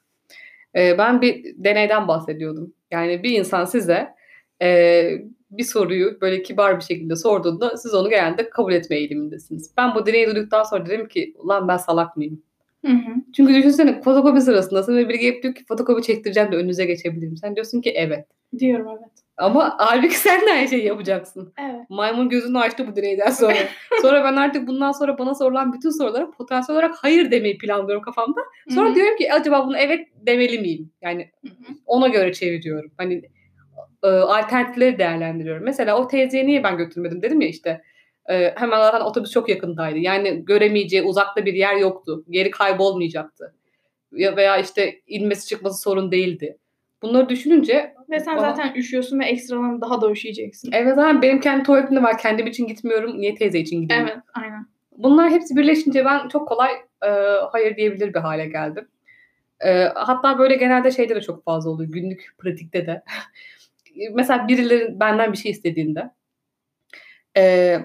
E, 0.76 0.98
ben 0.98 1.20
bir 1.22 1.54
deneyden 1.56 2.08
bahsediyordum. 2.08 2.74
Yani 2.90 3.22
bir 3.22 3.38
insan 3.38 3.64
size 3.64 4.14
e, 4.62 5.10
bir 5.50 5.64
soruyu 5.64 6.20
böyle 6.20 6.42
kibar 6.42 6.76
bir 6.76 6.84
şekilde 6.84 7.16
sorduğunda 7.16 7.76
siz 7.76 7.94
onu 7.94 8.10
genelde 8.10 8.50
kabul 8.50 8.72
etme 8.72 8.96
eğilimindesiniz. 8.96 9.70
Ben 9.76 9.94
bu 9.94 10.06
deneyi 10.06 10.26
duyduktan 10.26 10.62
sonra 10.62 10.86
dedim 10.86 11.08
ki 11.08 11.34
ulan 11.38 11.68
ben 11.68 11.76
salak 11.76 12.16
mıyım? 12.16 12.42
Hı 12.86 12.92
hı. 12.92 13.14
Çünkü 13.36 13.54
düşünsene 13.54 14.02
fotokopi 14.02 14.40
sırasındasın 14.40 14.96
ve 14.96 15.08
biri 15.08 15.18
gelip 15.18 15.42
diyor 15.42 15.54
ki 15.54 15.64
fotokopi 15.68 16.02
çektireceğim 16.02 16.52
de 16.52 16.56
önünüze 16.56 16.84
geçebilirim. 16.84 17.36
Sen 17.36 17.54
diyorsun 17.54 17.80
ki 17.80 17.90
evet. 17.96 18.26
Diyorum 18.58 18.86
evet. 18.90 19.10
Ama 19.40 19.74
halbuki 19.78 20.18
sen 20.18 20.40
de 20.46 20.52
aynı 20.52 20.68
şeyi 20.68 20.84
yapacaksın. 20.84 21.52
Evet. 21.58 21.80
Maymun 21.88 22.28
gözünü 22.28 22.58
açtı 22.58 22.86
bu 22.86 22.96
deneyden 22.96 23.30
sonra. 23.30 23.56
sonra 24.02 24.24
ben 24.24 24.36
artık 24.36 24.68
bundan 24.68 24.92
sonra 24.92 25.18
bana 25.18 25.34
sorulan 25.34 25.72
bütün 25.72 25.90
sorulara 25.90 26.30
potansiyel 26.30 26.78
olarak 26.78 26.94
hayır 27.02 27.30
demeyi 27.30 27.58
planlıyorum 27.58 28.02
kafamda. 28.02 28.40
Sonra 28.68 28.86
Hı-hı. 28.86 28.94
diyorum 28.94 29.16
ki 29.16 29.32
acaba 29.32 29.66
bunu 29.66 29.78
evet 29.78 30.08
demeli 30.26 30.58
miyim? 30.58 30.90
Yani 31.02 31.30
Hı-hı. 31.44 31.74
ona 31.86 32.08
göre 32.08 32.32
çeviriyorum. 32.32 32.92
Hani 32.96 33.22
e, 34.02 34.08
alternatifleri 34.08 34.98
değerlendiriyorum. 34.98 35.64
Mesela 35.64 35.98
o 35.98 36.08
teyzeye 36.08 36.46
niye 36.46 36.64
ben 36.64 36.76
götürmedim 36.76 37.22
dedim 37.22 37.40
ya 37.40 37.48
işte. 37.48 37.82
E, 38.30 38.54
hemen 38.56 38.78
zaten 38.78 39.00
otobüs 39.00 39.30
çok 39.30 39.48
yakındaydı. 39.48 39.98
Yani 39.98 40.44
göremeyeceği 40.44 41.02
uzakta 41.02 41.46
bir 41.46 41.54
yer 41.54 41.76
yoktu. 41.76 42.24
Geri 42.30 42.50
kaybolmayacaktı. 42.50 43.54
Ya 44.12 44.36
veya 44.36 44.58
işte 44.58 45.00
inmesi 45.06 45.48
çıkması 45.48 45.82
sorun 45.82 46.12
değildi. 46.12 46.58
Bunları 47.02 47.28
düşününce 47.28 47.94
ve 48.10 48.20
sen 48.20 48.36
bana... 48.36 48.50
zaten 48.50 48.74
üşüyorsun 48.74 49.20
ve 49.20 49.24
ekstradan 49.24 49.80
daha 49.80 50.00
da 50.00 50.10
üşüyeceksin. 50.10 50.70
Evet 50.72 50.94
zaten 50.94 51.22
benim 51.22 51.40
kendi 51.40 51.62
tuvaletim 51.62 51.96
de 51.96 52.02
var. 52.02 52.18
Kendim 52.18 52.46
için 52.46 52.66
gitmiyorum. 52.66 53.20
Niye 53.20 53.34
teyze 53.34 53.58
için 53.58 53.82
gideyim? 53.82 54.02
Evet 54.02 54.18
aynen. 54.34 54.66
Bunlar 54.96 55.30
hepsi 55.30 55.56
birleşince 55.56 56.04
ben 56.04 56.28
çok 56.28 56.48
kolay 56.48 56.72
e, 57.02 57.10
hayır 57.52 57.76
diyebilir 57.76 58.14
bir 58.14 58.20
hale 58.20 58.46
geldim. 58.46 58.88
E, 59.60 59.84
hatta 59.94 60.38
böyle 60.38 60.56
genelde 60.56 60.90
şeyde 60.90 61.14
de 61.14 61.20
çok 61.20 61.44
fazla 61.44 61.70
oluyor. 61.70 61.92
Günlük 61.92 62.34
pratikte 62.38 62.86
de. 62.86 63.02
Mesela 64.14 64.48
birileri 64.48 65.00
benden 65.00 65.32
bir 65.32 65.38
şey 65.38 65.50
istediğinde 65.50 66.10
e, 67.36 67.76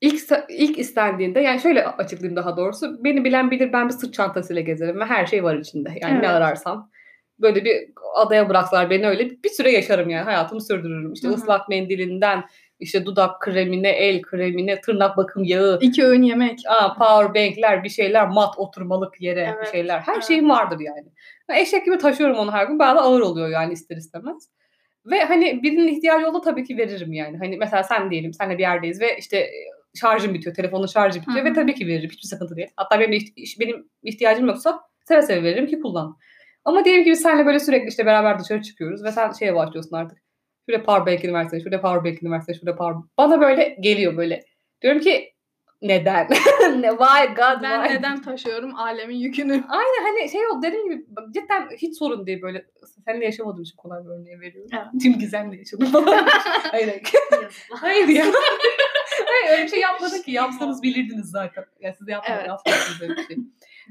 ilk 0.00 0.20
ilk 0.48 0.78
istendiğinde 0.78 1.40
yani 1.40 1.60
şöyle 1.60 1.86
açıklayayım 1.86 2.36
daha 2.36 2.56
doğrusu 2.56 3.04
beni 3.04 3.24
bilen 3.24 3.50
bilir 3.50 3.72
ben 3.72 3.88
bir 3.88 3.92
sırt 3.92 4.14
çantasıyla 4.14 4.62
gezerim 4.62 5.00
ve 5.00 5.04
her 5.04 5.26
şey 5.26 5.44
var 5.44 5.54
içinde. 5.56 5.88
Yani 6.00 6.12
evet. 6.12 6.22
ne 6.22 6.28
ararsam 6.28 6.90
böyle 7.38 7.64
bir 7.64 7.88
adaya 8.14 8.48
bıraksalar 8.48 8.90
beni 8.90 9.06
öyle 9.06 9.30
bir 9.30 9.48
süre 9.48 9.70
yaşarım 9.70 10.10
yani 10.10 10.24
hayatımı 10.24 10.60
sürdürürüm. 10.60 11.12
İşte 11.12 11.28
Hı-hı. 11.28 11.36
ıslak 11.36 11.68
mendilinden 11.68 12.44
işte 12.80 13.06
dudak 13.06 13.40
kremine, 13.40 13.88
el 13.90 14.22
kremine, 14.22 14.80
tırnak 14.80 15.16
bakım 15.16 15.44
yağı. 15.44 15.78
iki 15.80 16.04
öğün 16.04 16.22
yemek. 16.22 16.58
Aa, 16.68 16.94
power 16.94 17.34
bankler, 17.34 17.84
bir 17.84 17.88
şeyler, 17.88 18.28
mat 18.28 18.58
oturmalık 18.58 19.20
yere 19.20 19.54
evet. 19.54 19.66
bir 19.66 19.70
şeyler. 19.70 20.00
Her 20.00 20.14
evet. 20.14 20.24
şeyim 20.24 20.50
vardır 20.50 20.80
yani. 20.80 21.06
Eşek 21.60 21.84
gibi 21.84 21.98
taşıyorum 21.98 22.36
onu 22.36 22.52
her 22.52 22.66
gün. 22.66 22.78
Bayağı 22.78 23.00
ağır 23.00 23.20
oluyor 23.20 23.48
yani 23.48 23.72
ister 23.72 23.96
istemez. 23.96 24.50
Ve 25.06 25.24
hani 25.24 25.62
birinin 25.62 25.88
ihtiyacı 25.88 26.28
olsa 26.28 26.40
tabii 26.40 26.64
ki 26.64 26.76
veririm 26.76 27.12
yani. 27.12 27.38
Hani 27.38 27.56
mesela 27.56 27.82
sen 27.82 28.10
diyelim, 28.10 28.32
senle 28.34 28.54
bir 28.54 28.62
yerdeyiz 28.62 29.00
ve 29.00 29.16
işte 29.18 29.50
şarjım 29.94 30.34
bitiyor, 30.34 30.54
telefonun 30.54 30.86
şarjı 30.86 31.20
bitiyor 31.20 31.36
Hı-hı. 31.36 31.50
ve 31.50 31.52
tabii 31.52 31.74
ki 31.74 31.86
veririm. 31.86 32.10
Hiçbir 32.10 32.28
sıkıntı 32.28 32.56
değil. 32.56 32.68
Hatta 32.76 33.00
benim, 33.00 33.20
benim 33.60 33.88
ihtiyacım 34.02 34.46
yoksa 34.46 34.80
seve 35.04 35.22
seve 35.22 35.42
veririm 35.42 35.66
ki 35.66 35.80
kullan. 35.80 36.16
Ama 36.66 36.84
diyelim 36.84 37.04
ki 37.04 37.10
biz 37.10 37.20
seninle 37.20 37.46
böyle 37.46 37.58
sürekli 37.58 37.88
işte 37.88 38.06
beraber 38.06 38.38
dışarı 38.38 38.62
çıkıyoruz 38.62 39.04
ve 39.04 39.12
sen 39.12 39.32
şeye 39.32 39.54
başlıyorsun 39.54 39.96
artık. 39.96 40.18
Şurada 40.68 40.82
power 40.82 41.06
bank'ini 41.06 41.34
versene, 41.34 41.60
şurada 41.60 41.80
power 41.80 42.04
bank'ini 42.04 42.30
versene, 42.30 42.56
şurada 42.56 42.76
power... 42.76 43.02
Bana 43.18 43.40
böyle 43.40 43.76
geliyor 43.80 44.16
böyle. 44.16 44.44
Diyorum 44.82 45.00
ki 45.00 45.32
neden? 45.82 46.28
ne 46.80 46.88
why 46.88 47.26
God 47.36 47.62
Ben 47.62 47.82
why? 47.82 47.94
neden 47.94 48.22
taşıyorum 48.22 48.74
alemin 48.74 49.16
yükünü? 49.16 49.64
Aynen 49.68 50.02
hani 50.02 50.30
şey 50.30 50.46
oldu 50.46 50.62
dediğim 50.62 50.90
gibi 50.90 51.04
cidden 51.34 51.68
hiç 51.76 51.98
sorun 51.98 52.26
değil 52.26 52.42
böyle. 52.42 52.66
Seninle 53.04 53.24
yaşamadığım 53.24 53.62
için 53.62 53.76
kolay 53.76 54.04
bir 54.04 54.10
örneği 54.10 54.40
veriyorum. 54.40 54.70
Evet. 54.74 55.02
Tüm 55.02 55.18
gizemle 55.18 55.56
yaşadım 55.56 55.86
falan. 55.86 56.26
hayır. 56.70 57.02
hayır 57.70 58.08
ya. 58.08 58.24
hayır 59.26 59.52
öyle 59.52 59.64
bir 59.64 59.68
şey 59.68 59.80
yapmadı 59.80 60.22
ki. 60.22 60.30
Yapsanız 60.30 60.82
bilirdiniz 60.82 61.30
zaten. 61.30 61.64
Ya 61.80 61.94
siz 61.98 62.08
yapmadınız. 62.08 62.38
Evet. 62.38 62.48
yapmadınız 62.48 63.02
öyle 63.02 63.16
bir 63.16 63.26
şey. 63.26 63.36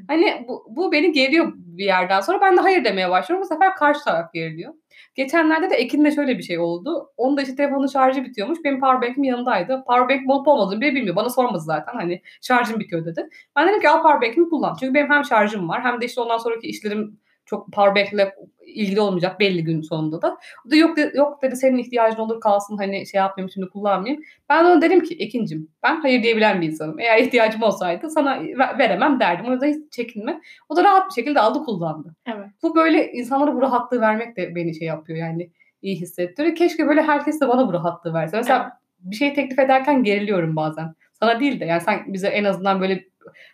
Hani 0.08 0.46
bu, 0.48 0.66
bu 0.70 0.92
beni 0.92 1.12
geriyor 1.12 1.54
bir 1.56 1.86
yerden 1.86 2.22
sonra. 2.22 2.42
Ben 2.42 2.58
de 2.58 2.62
hayır 2.62 2.84
demeye 2.84 3.10
başlıyorum. 3.10 3.44
Bu 3.44 3.48
sefer 3.54 3.76
karşı 3.76 4.04
taraf 4.04 4.34
geriliyor. 4.34 4.74
Geçenlerde 5.16 5.70
de 5.70 5.76
Ekin'de 5.76 6.12
şöyle 6.12 6.38
bir 6.38 6.44
şey 6.44 6.60
oldu. 6.60 7.14
Onun 7.18 7.38
da 7.38 7.42
işte 7.42 7.56
telefonun 7.56 7.88
şarjı 7.88 8.24
bitiyormuş. 8.24 8.60
Benim 8.64 8.80
powerbank'im 8.80 9.24
yanındaydı. 9.24 9.84
Powerbank 9.88 10.30
olup 10.30 10.48
olmadığını 10.48 10.82
bile 10.82 10.96
bilmiyor. 10.96 11.16
Bana 11.16 11.30
sormadı 11.30 11.60
zaten. 11.60 11.94
Hani 11.94 12.22
şarjım 12.42 12.80
bitiyor 12.80 13.06
dedi. 13.06 13.30
Ben 13.56 13.68
dedim 13.68 13.82
ki 13.82 13.90
al 13.90 14.02
powerbank'imi 14.02 14.50
kullan. 14.50 14.76
Çünkü 14.80 14.94
benim 14.94 15.10
hem 15.12 15.26
şarjım 15.26 15.70
var 15.70 15.84
hem 15.84 16.02
de 16.02 16.06
işte 16.06 16.22
ondan 16.22 16.38
sonraki 16.38 16.68
işlerim 16.68 17.20
çok 17.46 17.72
powerbank'le 17.74 18.32
ilgili 18.66 19.02
olmayacak 19.02 19.40
belli 19.40 19.64
gün 19.64 19.82
sonunda 19.82 20.22
da. 20.22 20.38
O 20.68 20.72
da 20.72 20.76
yok, 20.76 20.98
yok 21.16 21.42
dedi 21.42 21.56
senin 21.56 21.78
ihtiyacın 21.78 22.18
olur 22.18 22.42
kalsın 22.42 22.78
hani 22.78 23.08
şey 23.08 23.18
yapmayayım 23.18 23.52
şimdi 23.52 23.70
kullanmayayım. 23.70 24.24
Ben 24.50 24.66
ona 24.66 24.82
dedim 24.82 25.04
ki 25.04 25.16
Ekincim 25.20 25.68
ben 25.84 26.02
hayır 26.02 26.24
diyebilen 26.24 26.62
bir 26.62 26.68
insanım. 26.68 27.00
Eğer 27.00 27.18
ihtiyacım 27.18 27.64
olsaydı 27.64 28.10
sana 28.10 28.42
ve- 28.42 28.78
veremem 28.80 29.20
derdim. 29.20 29.46
O 29.50 29.52
yüzden 29.52 29.68
hiç 29.68 29.94
çekinme. 29.94 30.42
O 30.70 30.76
da 30.76 30.84
rahat 30.84 31.10
bir 31.10 31.14
şekilde 31.14 31.40
aldı 31.40 31.60
kullandı. 31.64 32.16
Evet. 32.28 32.48
Bu 32.64 32.76
böyle 32.76 33.12
insanlara 33.12 33.54
bu 33.56 33.62
rahatlığı 33.62 34.02
vermek 34.02 34.38
de 34.38 34.56
beni 34.56 34.76
şey 34.76 34.88
yapıyor 34.88 35.20
yani 35.20 35.50
iyi 35.82 35.96
hissettiriyor. 35.96 36.56
Keşke 36.56 36.88
böyle 36.88 37.02
herkes 37.02 37.42
de 37.42 37.48
bana 37.48 37.68
bu 37.68 37.74
rahatlığı 37.74 38.14
verse. 38.14 38.38
Mesela 38.38 38.62
Evet. 38.64 38.74
bir 39.00 39.16
şey 39.16 39.34
teklif 39.34 39.60
ederken 39.60 40.04
geriliyorum 40.04 40.56
bazen. 40.56 40.94
Sana 41.14 41.40
değil 41.40 41.60
de 41.60 41.66
yani 41.66 41.82
sen 41.82 42.14
bize 42.14 42.28
en 42.28 42.44
azından 42.44 42.82
böyle 42.82 43.04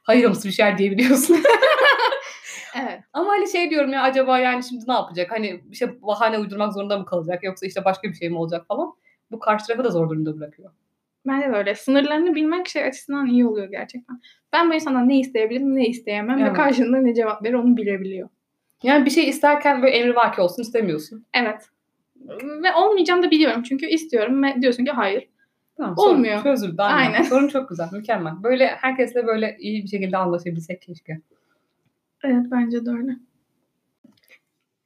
hayırımsı 0.04 0.48
bir 0.48 0.54
şeyler 0.54 0.78
diyebiliyorsun. 0.78 1.38
Evet. 2.76 3.00
Ama 3.14 3.30
hani 3.30 3.52
şey 3.52 3.70
diyorum 3.70 3.94
ya 3.94 4.02
acaba 4.02 4.40
yani 4.40 4.64
şimdi 4.64 4.84
ne 4.88 4.94
yapacak? 4.94 5.32
Hani 5.32 5.62
bir 5.72 5.76
şey 5.76 6.02
bahane 6.02 6.40
uydurmak 6.40 6.74
zorunda 6.74 6.98
mı 7.00 7.06
kalacak? 7.06 7.44
Yoksa 7.44 7.66
işte 7.66 7.86
başka 7.86 8.10
bir 8.10 8.14
şey 8.14 8.30
mi 8.30 8.38
olacak 8.38 8.68
falan. 8.68 8.94
Bu 9.32 9.40
karşı 9.40 9.68
tarafı 9.68 9.84
da 9.84 9.90
zor 9.90 10.10
durumda 10.10 10.38
bırakıyor. 10.40 10.72
Bence 11.28 11.48
de 11.48 11.56
öyle. 11.56 11.76
Sınırlarını 11.76 12.36
bilmek 12.36 12.68
şey 12.68 12.84
açısından 12.84 13.28
iyi 13.28 13.46
oluyor 13.46 13.70
gerçekten. 13.72 14.22
Ben 14.54 14.70
bu 14.70 14.74
insandan 14.74 15.10
ne 15.10 15.20
isteyebilirim, 15.20 15.76
ne 15.76 15.88
isteyemem 15.88 16.38
ve 16.38 16.44
Evet. 16.44 16.54
karşında 16.54 16.98
ne 16.98 17.14
cevap 17.14 17.44
verir 17.44 17.54
onu 17.54 17.78
bilebiliyor. 17.78 18.30
Yani 18.84 19.06
bir 19.06 19.10
şey 19.10 19.30
isterken 19.30 19.82
böyle 19.82 19.96
emrivaki 19.96 20.42
olsun 20.42 20.62
istemiyorsun. 20.62 21.26
Evet. 21.34 21.70
Ve 22.64 22.74
olmayacağını 22.76 23.24
da 23.24 23.32
biliyorum 23.32 23.64
çünkü 23.64 23.86
istiyorum 23.86 24.44
ve 24.44 24.62
diyorsun 24.62 24.86
ki 24.86 24.92
hayır. 24.92 25.28
Tamam, 25.78 25.96
Olmuyor. 25.98 26.40
Sorun 26.40 26.44
çözüldü. 26.56 26.82
Aynen. 26.82 27.14
Aynen. 27.14 27.24
Sorun 27.24 27.48
çok 27.48 27.70
güzel. 27.70 27.88
Mükemmel. 27.92 28.34
Böyle 28.44 28.68
herkesle 28.68 29.28
böyle 29.28 29.58
iyi 29.60 29.84
bir 29.84 29.88
şekilde 29.88 30.18
anlaşabilsek 30.18 30.82
keşke. 30.82 31.22
Evet 32.24 32.46
bence 32.52 32.86
de 32.86 32.90
öyle. 32.90 33.12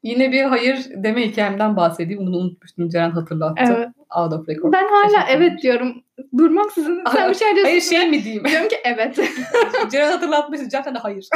Yine 0.04 0.32
bir 0.32 0.44
hayır 0.44 0.86
deme 0.96 1.28
hikayemden 1.28 1.76
bahsedeyim. 1.76 2.28
Bunu 2.28 2.38
unutmuştum. 2.38 2.90
Ceren 2.90 3.12
hatırlattı. 3.12 3.64
Evet. 3.68 3.90
Out 4.16 4.34
of 4.34 4.50
record. 4.50 4.74
Ben 4.74 4.88
hala 4.88 5.26
evet 5.30 5.62
diyorum. 5.62 6.04
Durmaksızın 6.38 7.04
sen 7.12 7.30
bir 7.30 7.36
şey 7.36 7.48
diyorsun. 7.48 7.64
Hayır 7.64 7.82
şey 7.82 8.10
mi 8.10 8.24
diyeyim? 8.24 8.46
Diyorum 8.50 8.68
ki 8.68 8.76
evet. 8.84 9.16
Ceren 9.92 10.12
hatırlatmıştı. 10.12 10.70
Ceren 10.70 10.96
de 10.96 11.00
hayır. 11.00 11.28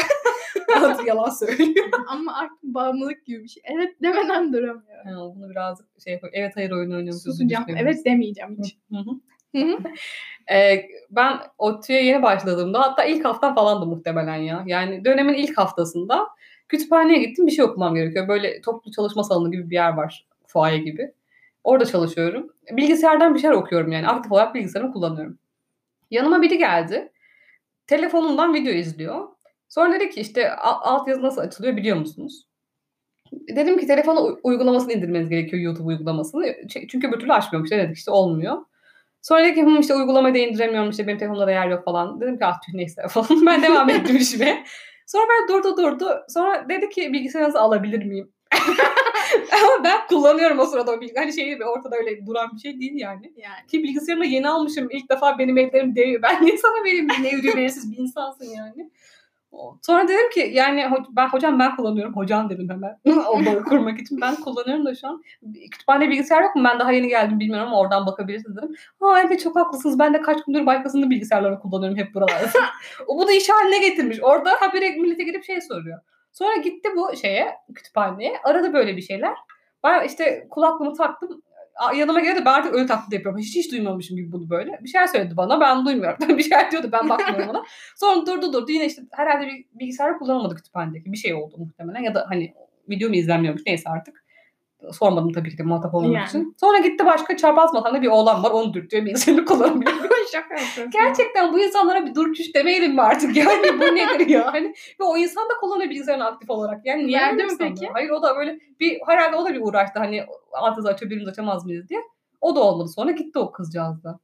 Yalan 1.06 1.30
söylüyor. 1.30 1.90
Ama 2.08 2.34
artık 2.36 2.64
bağımlılık 2.64 3.26
gibi 3.26 3.44
bir 3.44 3.50
şey. 3.50 3.64
Evet 3.66 4.02
demeden 4.02 4.54
duramıyorum. 4.54 4.84
Ha, 5.06 5.36
bunu 5.36 5.50
biraz 5.50 5.82
şey 6.04 6.14
yapayım. 6.14 6.34
Evet 6.36 6.52
hayır 6.56 6.72
oyunu 6.72 6.96
oynuyoruz. 6.96 7.24
Susacağım. 7.24 7.66
Evet 7.78 8.06
demeyeceğim 8.06 8.58
hiç. 8.64 8.78
Hı 8.92 8.98
hı. 8.98 9.12
Ee, 10.52 10.86
ben 11.10 11.40
ODTÜ'ye 11.58 12.04
yeni 12.06 12.24
başladığımda 12.24 12.80
hatta 12.82 13.04
ilk 13.04 13.26
haftam 13.26 13.56
falandı 13.56 13.86
muhtemelen 13.86 14.36
ya. 14.36 14.64
Yani 14.68 15.06
dönemin 15.06 15.34
ilk 15.34 15.58
haftasında 15.58 16.28
kütüphaneye 16.70 17.20
gittim 17.20 17.48
bir 17.48 17.52
şey 17.52 17.66
okumam 17.66 17.96
gerekiyor. 17.96 18.28
Böyle 18.28 18.62
toplu 18.62 18.92
çalışma 18.92 19.24
salonu 19.24 19.52
gibi 19.52 19.70
bir 19.70 19.76
yer 19.76 19.94
var. 19.94 20.28
Fuaye 20.48 20.78
gibi. 20.78 21.12
Orada 21.64 21.86
çalışıyorum. 21.86 22.50
Bilgisayardan 22.72 23.36
bir 23.36 23.40
şeyler 23.40 23.56
okuyorum 23.56 23.92
yani. 23.92 24.08
Aktif 24.08 24.32
olarak 24.32 24.56
bilgisayarımı 24.56 24.94
kullanıyorum. 24.94 25.38
Yanıma 26.12 26.42
biri 26.42 26.58
geldi. 26.58 27.12
Telefonundan 27.88 28.54
video 28.54 28.74
izliyor. 28.74 29.28
Sonra 29.70 29.94
dedi 29.94 30.10
ki 30.10 30.22
işte 30.22 30.52
a- 30.56 30.82
altyazı 30.82 31.22
nasıl 31.22 31.42
açılıyor 31.42 31.78
biliyor 31.78 31.98
musunuz? 31.98 32.48
Dedim 33.32 33.78
ki 33.78 33.88
telefona 33.88 34.22
uygulamasını 34.22 34.94
indirmeniz 34.94 35.30
gerekiyor 35.30 35.62
YouTube 35.62 35.88
uygulamasını. 35.88 36.56
Çünkü 36.70 37.08
öbür 37.08 37.20
türlü 37.20 37.34
açmıyormuş. 37.34 37.72
Dedik 37.72 37.98
işte 37.98 38.12
olmuyor. 38.12 38.58
Sonra 39.22 39.44
dedi 39.44 39.56
ki 39.56 39.64
"Hı, 39.64 39.80
işte 39.80 39.96
uygulamayı 39.96 40.34
da 40.36 40.38
indiremiyorum 40.38 40.90
işte 40.90 41.08
benim 41.08 41.18
telefonumda 41.18 41.48
da 41.48 41.52
yer 41.52 41.68
yok 41.68 41.86
falan. 41.86 42.22
Dedim 42.22 42.38
ki 42.38 42.46
ah 42.46 42.62
tüh 42.66 42.74
neyse 42.74 43.02
falan. 43.10 43.28
Ben 43.46 43.64
devam 43.64 43.90
ettim 43.90 44.16
işime. 44.18 44.64
Sonra 45.08 45.24
ben 45.30 45.48
durdu 45.48 45.78
durdu. 45.78 46.20
Sonra 46.30 46.70
dedi 46.70 46.90
ki 46.90 47.14
bilgisayarınızı 47.14 47.60
alabilir 47.60 48.06
miyim? 48.06 48.32
Ama 49.52 49.84
ben 49.84 50.08
kullanıyorum 50.08 50.60
o 50.60 50.66
sırada 50.66 50.92
o 50.92 51.02
bilgisayar. 51.02 51.24
Hani 51.24 51.34
şey 51.34 51.60
ortada 51.66 51.96
öyle 51.98 52.26
duran 52.26 52.50
bir 52.56 52.60
şey 52.60 52.80
değil 52.80 52.94
yani. 52.96 53.34
Yani. 53.38 53.68
Ki 53.68 53.84
bilgisayarımı 53.84 54.26
yeni 54.26 54.50
almışım. 54.50 54.88
İlk 54.92 55.10
defa 55.10 55.40
benim 55.40 55.58
ellerim 55.58 55.96
değiyor. 55.96 56.22
Ben 56.24 56.42
niye 56.46 56.58
sana 56.58 56.84
vereyim? 56.84 57.08
Ne 57.08 57.32
belirsiz 57.32 57.92
bir 57.92 57.98
insansın 57.98 58.46
yani. 58.46 58.92
Sonra 59.82 60.08
dedim 60.08 60.30
ki 60.30 60.50
yani 60.54 60.86
ben 61.10 61.28
hocam 61.28 61.60
ben 61.60 61.76
kullanıyorum. 61.76 62.16
Hocam 62.16 62.50
dedim 62.50 62.70
hemen. 62.70 62.98
o 63.28 63.46
bağı 63.46 63.64
kurmak 63.64 64.00
için. 64.00 64.22
Ben 64.22 64.36
kullanıyorum 64.36 64.86
da 64.86 64.96
şu 64.96 65.08
an. 65.08 65.24
Kütüphane 65.72 66.10
bilgisayar 66.10 66.44
yok 66.44 66.56
mu? 66.56 66.64
Ben 66.64 66.80
daha 66.80 66.92
yeni 66.92 67.08
geldim 67.08 67.40
bilmiyorum 67.40 67.68
ama 67.68 67.80
oradan 67.80 68.06
bakabilirsiniz 68.06 68.58
dedim. 68.58 68.76
Ha 69.00 69.22
evet 69.28 69.40
çok 69.40 69.56
haklısınız. 69.56 70.00
Ben 70.00 70.14
de 70.14 70.22
kaç 70.22 70.38
gündür 70.46 70.66
başkasının 70.66 71.10
bilgisayarlarını 71.10 71.60
kullanıyorum 71.60 71.98
hep 71.98 72.14
buralarda. 72.14 72.60
o 73.08 73.18
bunu 73.18 73.32
iş 73.32 73.50
haline 73.50 73.80
getirmiş. 73.90 74.18
Orada 74.22 74.52
habire 74.60 74.90
millete 74.90 75.24
gidip 75.24 75.44
şey 75.44 75.62
soruyor. 75.62 76.00
Sonra 76.32 76.56
gitti 76.56 76.90
bu 76.96 77.16
şeye 77.16 77.56
kütüphaneye. 77.76 78.34
Aradı 78.44 78.74
böyle 78.74 78.98
bir 78.98 79.02
şeyler. 79.02 79.34
Ben 79.84 80.04
işte 80.04 80.48
kulaklığımı 80.50 80.94
taktım. 80.94 81.42
Yanıma 81.96 82.20
geldi 82.20 82.42
ben 82.46 82.54
artık 82.54 82.74
ölü 82.74 82.88
taklidi 82.88 83.16
yapıyorum. 83.16 83.40
Hiç 83.40 83.56
hiç 83.56 83.72
duymamışım 83.72 84.18
gibi 84.18 84.32
bunu 84.32 84.50
böyle. 84.50 84.80
Bir 84.84 84.90
şeyler 84.90 85.08
söyledi 85.08 85.38
bana 85.38 85.62
ben 85.62 85.86
duymuyorum. 85.86 86.18
bir 86.38 86.44
şeyler 86.44 86.72
diyordu 86.72 86.90
ben 86.92 87.10
bakmıyorum 87.10 87.50
ona. 87.50 87.64
Sonra 87.96 88.26
durdu 88.26 88.54
durdu 88.54 88.72
yine 88.72 88.86
işte 88.86 89.02
herhalde 89.12 89.48
bir 89.48 89.66
bilgisayarı 89.80 90.18
kullanamadı 90.18 90.56
kütüphanedeki. 90.56 91.12
Bir 91.12 91.18
şey 91.18 91.34
oldu 91.34 91.56
muhtemelen 91.58 92.02
ya 92.02 92.16
da 92.16 92.26
hani 92.30 92.54
video 92.90 93.10
mu 93.10 93.16
izlenmiyormuş 93.16 93.62
neyse 93.66 93.90
artık. 93.90 94.19
Sormadım 94.92 95.32
tabii 95.32 95.50
ki 95.50 95.58
de 95.58 95.64
muhatap 95.64 95.96
olmamak 95.96 96.16
Yani. 96.16 96.28
için. 96.28 96.56
Sonra 96.60 96.78
gitti 96.78 97.06
başka 97.06 97.38
çarpaz 97.38 97.74
matanda 97.74 98.02
bir 98.02 98.08
oğlan 98.08 98.44
var 98.44 98.52
onu 98.52 98.74
dürtüyor 98.74 99.06
bilgisayarını 99.06 99.46
kullanamıyor. 99.46 99.92
Şaka 100.32 100.54
yapıyorsun. 100.54 100.90
Gerçekten 100.92 101.54
bu 101.54 101.60
insanlara 101.60 102.06
bir 102.06 102.16
dur 102.16 102.34
çüş 102.34 102.56
demeyelim 102.56 102.94
mi 102.94 103.02
artık? 103.02 103.36
Yani 103.36 103.80
bu 103.80 103.84
nedir 103.96 104.28
ya? 104.28 104.54
Hani, 104.54 104.74
ve 105.00 105.04
o 105.04 105.18
insan 105.18 105.44
da 105.44 105.54
kullanıyor 105.62 105.90
bilgisayarını 105.90 106.26
aktif 106.26 106.50
olarak. 106.50 106.86
Yani 106.86 107.08
niye 107.08 107.20
Verdi 107.20 107.44
mi 107.44 107.50
peki? 107.60 107.88
Hayır 107.94 108.10
o 108.10 108.22
da 108.22 108.36
böyle 108.36 108.60
bir 108.80 109.00
herhalde 109.08 109.36
o 109.36 109.46
da 109.46 109.54
bir 109.54 109.62
uğraştı. 109.62 110.00
Hani 110.00 110.26
altınızı 110.52 110.90
açabilir 110.90 111.16
miyiz 111.16 111.30
açamaz 111.30 111.66
mıyız 111.66 111.90
diye. 111.90 112.02
O 112.42 112.56
da 112.56 112.60
olmadı. 112.60 112.90
Sonra 112.90 113.12
gitti 113.12 113.40
o 113.40 113.52
kızcağız 113.52 114.04
da. 114.04 114.20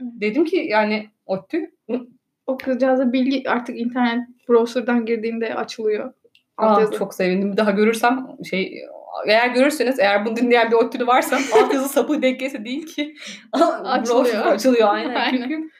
Dedim 0.00 0.44
ki 0.44 0.56
yani 0.56 1.10
ODTÜ 1.26 1.70
O 2.46 2.56
kızcağıza 2.58 3.12
bilgi 3.12 3.50
artık 3.50 3.78
internet 3.78 4.28
browser'dan 4.48 5.06
girdiğinde 5.06 5.54
açılıyor. 5.54 6.12
Aa, 6.56 6.90
çok 6.90 7.14
sevindim. 7.14 7.52
Bir 7.52 7.56
daha 7.56 7.70
görürsem 7.70 8.26
şey 8.50 8.82
eğer 9.26 9.48
görürseniz 9.48 9.98
eğer 9.98 10.24
bunu 10.26 10.36
dinleyen 10.36 10.70
bir 10.70 10.76
ODTÜ'lü 10.76 11.06
varsa 11.06 11.36
altyazı 11.62 11.88
sapı 11.88 12.22
denkesi 12.22 12.64
değil 12.64 12.86
ki 12.86 13.14
Açılıyor. 13.84 14.46
açılıyor 14.46 14.88
aynen. 14.88 15.14
Aynen. 15.14 15.42
Çünkü 15.42 15.70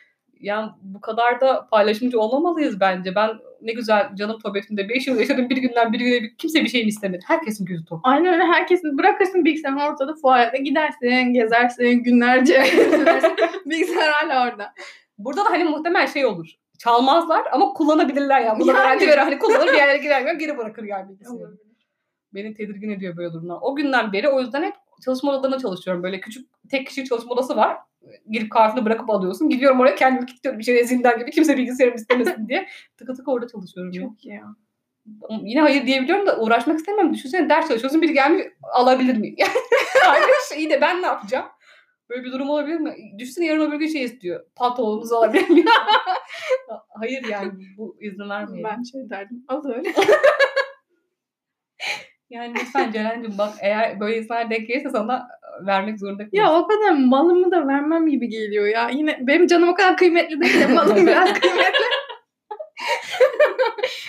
yani 0.41 0.71
bu 0.83 1.01
kadar 1.01 1.41
da 1.41 1.69
paylaşımcı 1.71 2.21
olmamalıyız 2.21 2.81
bence. 2.81 3.15
Ben 3.15 3.31
ne 3.63 3.73
güzel 3.73 4.15
canım 4.15 4.39
tobetinde 4.43 4.89
5 4.89 5.07
yıl 5.07 5.19
yaşadım 5.21 5.51
bir 5.51 5.57
günden 5.57 5.93
bir 5.93 5.99
güne 5.99 6.23
bir- 6.23 6.37
kimse 6.37 6.65
bir 6.65 6.69
şeyimi 6.69 6.89
istemedi. 6.89 7.25
Herkesin 7.29 7.65
gözü 7.65 7.85
tok. 7.85 8.01
Aynen 8.03 8.33
öyle 8.33 8.45
herkesin 8.45 8.99
bırakırsın 8.99 9.45
bilgisayarını 9.45 9.85
ortada 9.87 10.15
fuarda 10.23 10.57
gidersin, 10.57 11.33
gezersin 11.33 12.03
günlerce. 12.03 12.65
Bilgisayar 13.67 14.13
hala 14.13 14.49
orada. 14.51 14.73
Burada 15.19 15.45
da 15.45 15.51
hani 15.51 15.65
muhtemel 15.65 16.07
şey 16.07 16.27
olur. 16.27 16.47
Çalmazlar 16.79 17.43
ama 17.53 17.73
kullanabilirler 17.73 18.41
yani. 18.41 18.61
Buna 18.61 18.73
Yani. 18.73 18.83
garanti 18.83 19.07
verir. 19.09 19.19
Hani 19.19 19.39
kullanır 19.39 19.67
bir 19.73 19.77
yerlere 19.79 19.99
girer 19.99 20.35
geri 20.35 20.59
bırakır 20.59 20.85
yani 20.85 21.09
bilgisayarı. 21.09 21.53
Beni 22.35 22.55
tedirgin 22.55 22.91
ediyor 22.91 23.17
böyle 23.17 23.33
durumlar. 23.33 23.59
O 23.61 23.77
günden 23.77 24.13
beri 24.13 24.29
o 24.29 24.41
yüzden 24.41 24.63
hep 24.63 24.75
çalışma 25.05 25.33
odalarına 25.33 25.59
çalışıyorum. 25.59 26.03
Böyle 26.03 26.21
küçük 26.21 26.49
tek 26.71 26.87
kişilik 26.87 27.09
çalışma 27.09 27.33
odası 27.33 27.57
var. 27.57 27.77
Girip 28.31 28.53
kartını 28.53 28.85
bırakıp 28.85 29.11
alıyorsun. 29.11 29.49
Gidiyorum 29.49 29.81
oraya 29.81 29.95
kendimi 29.95 30.27
kilitliyorum 30.27 30.59
bir 30.59 30.65
şey 30.65 30.85
zindan 30.85 31.19
gibi. 31.19 31.31
Kimse 31.31 31.57
bilgisayarımı 31.57 31.97
istemesin 31.97 32.49
diye. 32.49 32.69
Tıkı 32.97 33.15
tıkı 33.15 33.31
orada 33.31 33.47
çalışıyorum. 33.49 33.93
Çok 33.93 34.25
iyi 34.25 34.35
ya. 34.35 34.55
Yine 35.43 35.61
hayır 35.61 35.87
diyebiliyorum 35.87 36.27
da 36.27 36.41
uğraşmak 36.41 36.79
istemem. 36.79 37.15
Düşünsene 37.15 37.49
ders 37.49 37.69
çalışıyorsun 37.69 38.03
biri 38.03 38.13
gelmiş 38.13 38.47
alabilir 38.63 39.17
miyim? 39.17 39.37
Arkadaş 40.07 40.59
iyi 40.59 40.71
de 40.71 40.81
ben 40.81 41.03
ne 41.03 41.07
yapacağım? 41.07 41.47
Böyle 42.11 42.25
bir 42.25 42.33
durum 42.33 42.51
olabilir 42.51 42.81
mi? 42.81 42.95
Düşünsene 43.19 43.47
yarın 43.47 43.69
öbür 43.69 43.77
gün 43.77 43.87
şey 43.87 44.05
istiyor. 44.05 44.45
Pantolonunuzu 44.57 45.15
alabilir 45.15 45.51
miyim? 45.51 45.67
hayır 46.89 47.25
yani 47.25 47.53
bu 47.77 47.97
izin 48.01 48.29
vermeyelim. 48.29 48.71
Ben 48.71 48.83
şey 48.83 49.11
derdim. 49.11 49.45
Az 49.49 49.67
öyle. 49.67 49.93
Yani 52.31 52.55
lütfen 52.55 52.93
Ceren'cim 52.93 53.39
bak 53.39 53.53
eğer 53.61 54.01
böyle 54.01 54.19
insanlar 54.19 54.51
denk 54.51 54.69
gelirse 54.69 54.91
sana 54.91 55.29
vermek 55.67 55.99
zorunda 55.99 56.23
Ya 56.33 56.45
kalırsın. 56.45 56.63
o 56.65 56.67
kadar 56.67 56.93
malımı 56.93 57.51
da 57.51 57.67
vermem 57.69 58.07
gibi 58.07 58.29
geliyor 58.29 58.67
ya. 58.67 58.89
Yine 58.91 59.19
benim 59.21 59.47
canım 59.47 59.69
o 59.69 59.75
kadar 59.75 59.97
kıymetli 59.97 60.41
değil 60.41 60.61
de 60.61 60.67
malım 60.67 61.07
biraz 61.07 61.33
kıymetli. 61.33 61.85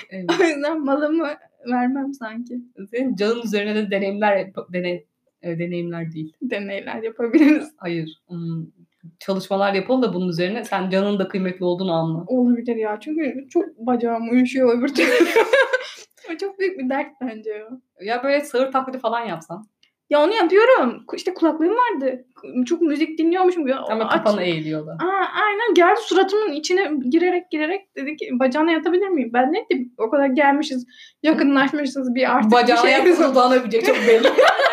Evet. 0.10 0.30
O 0.42 0.44
yüzden 0.44 0.80
malımı 0.86 1.28
vermem 1.72 2.14
sanki. 2.14 2.60
Senin 2.92 3.16
canın 3.16 3.42
üzerine 3.42 3.76
de 3.76 3.92
deneyimler 3.92 4.52
deney, 4.74 5.06
e, 5.42 5.60
deneyimler 5.60 6.12
değil. 6.12 6.34
Deneyler 6.42 7.04
yapabiliriz. 7.04 7.72
Hayır. 7.78 8.20
Hmm, 8.28 8.66
çalışmalar 9.20 9.74
yapalım 9.74 10.02
da 10.02 10.14
bunun 10.14 10.30
üzerine. 10.30 10.64
Sen 10.66 10.90
canın 10.90 11.20
da 11.20 11.28
kıymetli 11.28 11.66
olduğunu 11.66 11.92
anla. 11.92 12.24
Olabilir 12.28 12.76
ya. 12.76 12.98
Çünkü 13.02 13.48
çok 13.50 13.78
bacağım 13.78 14.30
uyuşuyor 14.32 14.78
öbür 14.80 14.88
türlü. 14.88 15.10
O 16.34 16.38
çok 16.38 16.60
büyük 16.60 16.80
bir 16.80 16.90
dert 16.90 17.12
bence 17.22 17.52
ya. 17.52 17.70
Ya 18.02 18.24
böyle 18.24 18.42
sağır 18.42 18.72
taklidi 18.72 19.00
falan 19.00 19.26
yapsan. 19.26 19.66
Ya 20.10 20.24
onu 20.24 20.34
yapıyorum. 20.34 21.06
İşte 21.16 21.34
kulaklığım 21.34 21.76
vardı. 21.76 22.26
Çok 22.66 22.82
müzik 22.82 23.18
dinliyormuşum. 23.18 23.68
Ya, 23.68 23.80
Ama 23.90 24.10
kafanı 24.10 24.44
eğiliyor 24.44 24.88
da. 24.88 24.92
Aa, 24.92 25.26
aynen 25.44 25.74
geldi 25.74 26.00
suratımın 26.02 26.52
içine 26.52 26.92
girerek 27.10 27.52
girerek 27.52 27.96
dedi 27.96 28.16
ki 28.16 28.30
bacağına 28.32 28.72
yatabilir 28.72 29.08
miyim? 29.08 29.32
Ben 29.34 29.54
ne 29.54 29.66
diyeyim 29.70 29.94
o 29.98 30.10
kadar 30.10 30.28
gelmişiz 30.28 30.86
yakınlaşmışız 31.24 32.16
bir 32.16 32.36
artık 32.36 32.52
Bacağına 32.52 32.84
bir 32.84 32.88
şey 32.90 33.06
yapsa 33.06 33.32
dudağına 33.32 33.70
çok 33.72 33.98
belli. 34.08 34.28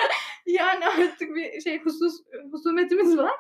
yani 0.46 0.86
artık 0.86 1.34
bir 1.34 1.60
şey 1.60 1.80
husus 1.80 2.14
husumetimiz 2.52 3.18
var. 3.18 3.34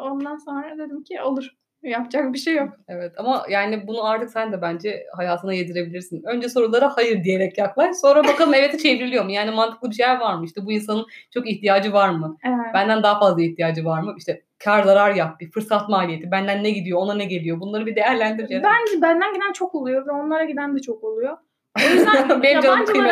Ondan 0.00 0.36
sonra 0.36 0.78
dedim 0.78 1.04
ki 1.04 1.22
olur 1.22 1.50
yapacak 1.82 2.32
bir 2.32 2.38
şey 2.38 2.54
yok. 2.54 2.68
evet 2.88 3.12
ama 3.16 3.44
yani 3.50 3.86
bunu 3.86 4.04
artık 4.04 4.30
sen 4.30 4.52
de 4.52 4.62
bence 4.62 5.06
hayatına 5.16 5.54
yedirebilirsin. 5.54 6.22
Önce 6.26 6.48
sorulara 6.48 6.96
hayır 6.96 7.24
diyerek 7.24 7.58
yaklaş. 7.58 7.96
Sonra 7.96 8.24
bakalım 8.24 8.54
evet'e 8.54 8.78
çevriliyor 8.78 9.24
mu? 9.24 9.30
Yani 9.30 9.50
mantıklı 9.50 9.90
bir 9.90 9.94
şeyler 9.94 10.20
var 10.20 10.34
mı? 10.34 10.44
İşte 10.44 10.66
bu 10.66 10.72
insanın 10.72 11.06
çok 11.34 11.48
ihtiyacı 11.50 11.92
var 11.92 12.08
mı? 12.08 12.36
Evet. 12.44 12.74
Benden 12.74 13.02
daha 13.02 13.18
fazla 13.18 13.42
ihtiyacı 13.42 13.84
var 13.84 14.00
mı? 14.00 14.14
İşte 14.18 14.42
kar 14.64 14.82
zarar 14.82 15.14
yap 15.14 15.40
bir 15.40 15.50
fırsat 15.50 15.88
maliyeti. 15.88 16.30
Benden 16.30 16.64
ne 16.64 16.70
gidiyor 16.70 16.98
ona 16.98 17.14
ne 17.14 17.24
geliyor? 17.24 17.60
Bunları 17.60 17.86
bir 17.86 17.96
değerlendireceğiz. 17.96 18.64
Bence 18.64 19.02
benden 19.02 19.34
giden 19.34 19.52
çok 19.52 19.74
oluyor 19.74 20.06
ve 20.06 20.10
onlara 20.10 20.44
giden 20.44 20.76
de 20.76 20.80
çok 20.80 21.04
oluyor. 21.04 21.36
O 21.78 21.92
yüzden 21.92 22.28
Benim 22.42 22.62
yabancılara 22.62 23.08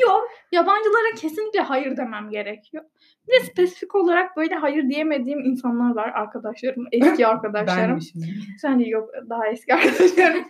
yok. 0.00 0.28
Yabancılara 0.52 1.14
kesinlikle 1.16 1.60
hayır 1.60 1.96
demem 1.96 2.30
gerekiyor. 2.30 2.84
Bir 3.28 3.32
de 3.32 3.40
spesifik 3.40 3.94
olarak 3.94 4.36
böyle 4.36 4.54
hayır 4.54 4.88
diyemediğim 4.88 5.40
insanlar 5.40 5.94
var 5.94 6.08
arkadaşlarım, 6.08 6.86
eski 6.92 7.26
arkadaşlarım. 7.32 7.90
Benmişim. 7.90 8.22
Sence 8.60 8.84
yok 8.84 9.10
daha 9.30 9.48
eski 9.48 9.74
arkadaşlarım. 9.74 10.44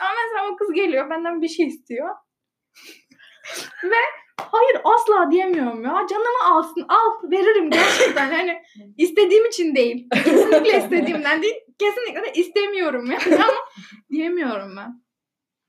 Ama 0.00 0.10
mesela 0.24 0.52
o 0.52 0.56
kız 0.56 0.72
geliyor 0.72 1.10
benden 1.10 1.42
bir 1.42 1.48
şey 1.48 1.66
istiyor. 1.66 2.08
Ve 3.84 3.96
hayır 4.40 4.80
asla 4.84 5.30
diyemiyorum 5.30 5.84
ya. 5.84 6.06
Canımı 6.10 6.44
alsın 6.44 6.86
al 6.88 7.30
veririm 7.30 7.70
gerçekten. 7.70 8.30
Hani 8.30 8.62
istediğim 8.96 9.46
için 9.46 9.74
değil. 9.74 10.08
Kesinlikle 10.24 10.78
istediğimden 10.78 11.42
değil. 11.42 11.54
Kesinlikle 11.78 12.22
de 12.22 12.32
istemiyorum 12.40 13.10
yani 13.10 13.34
ama 13.44 13.58
diyemiyorum 14.10 14.76
ben. 14.76 15.02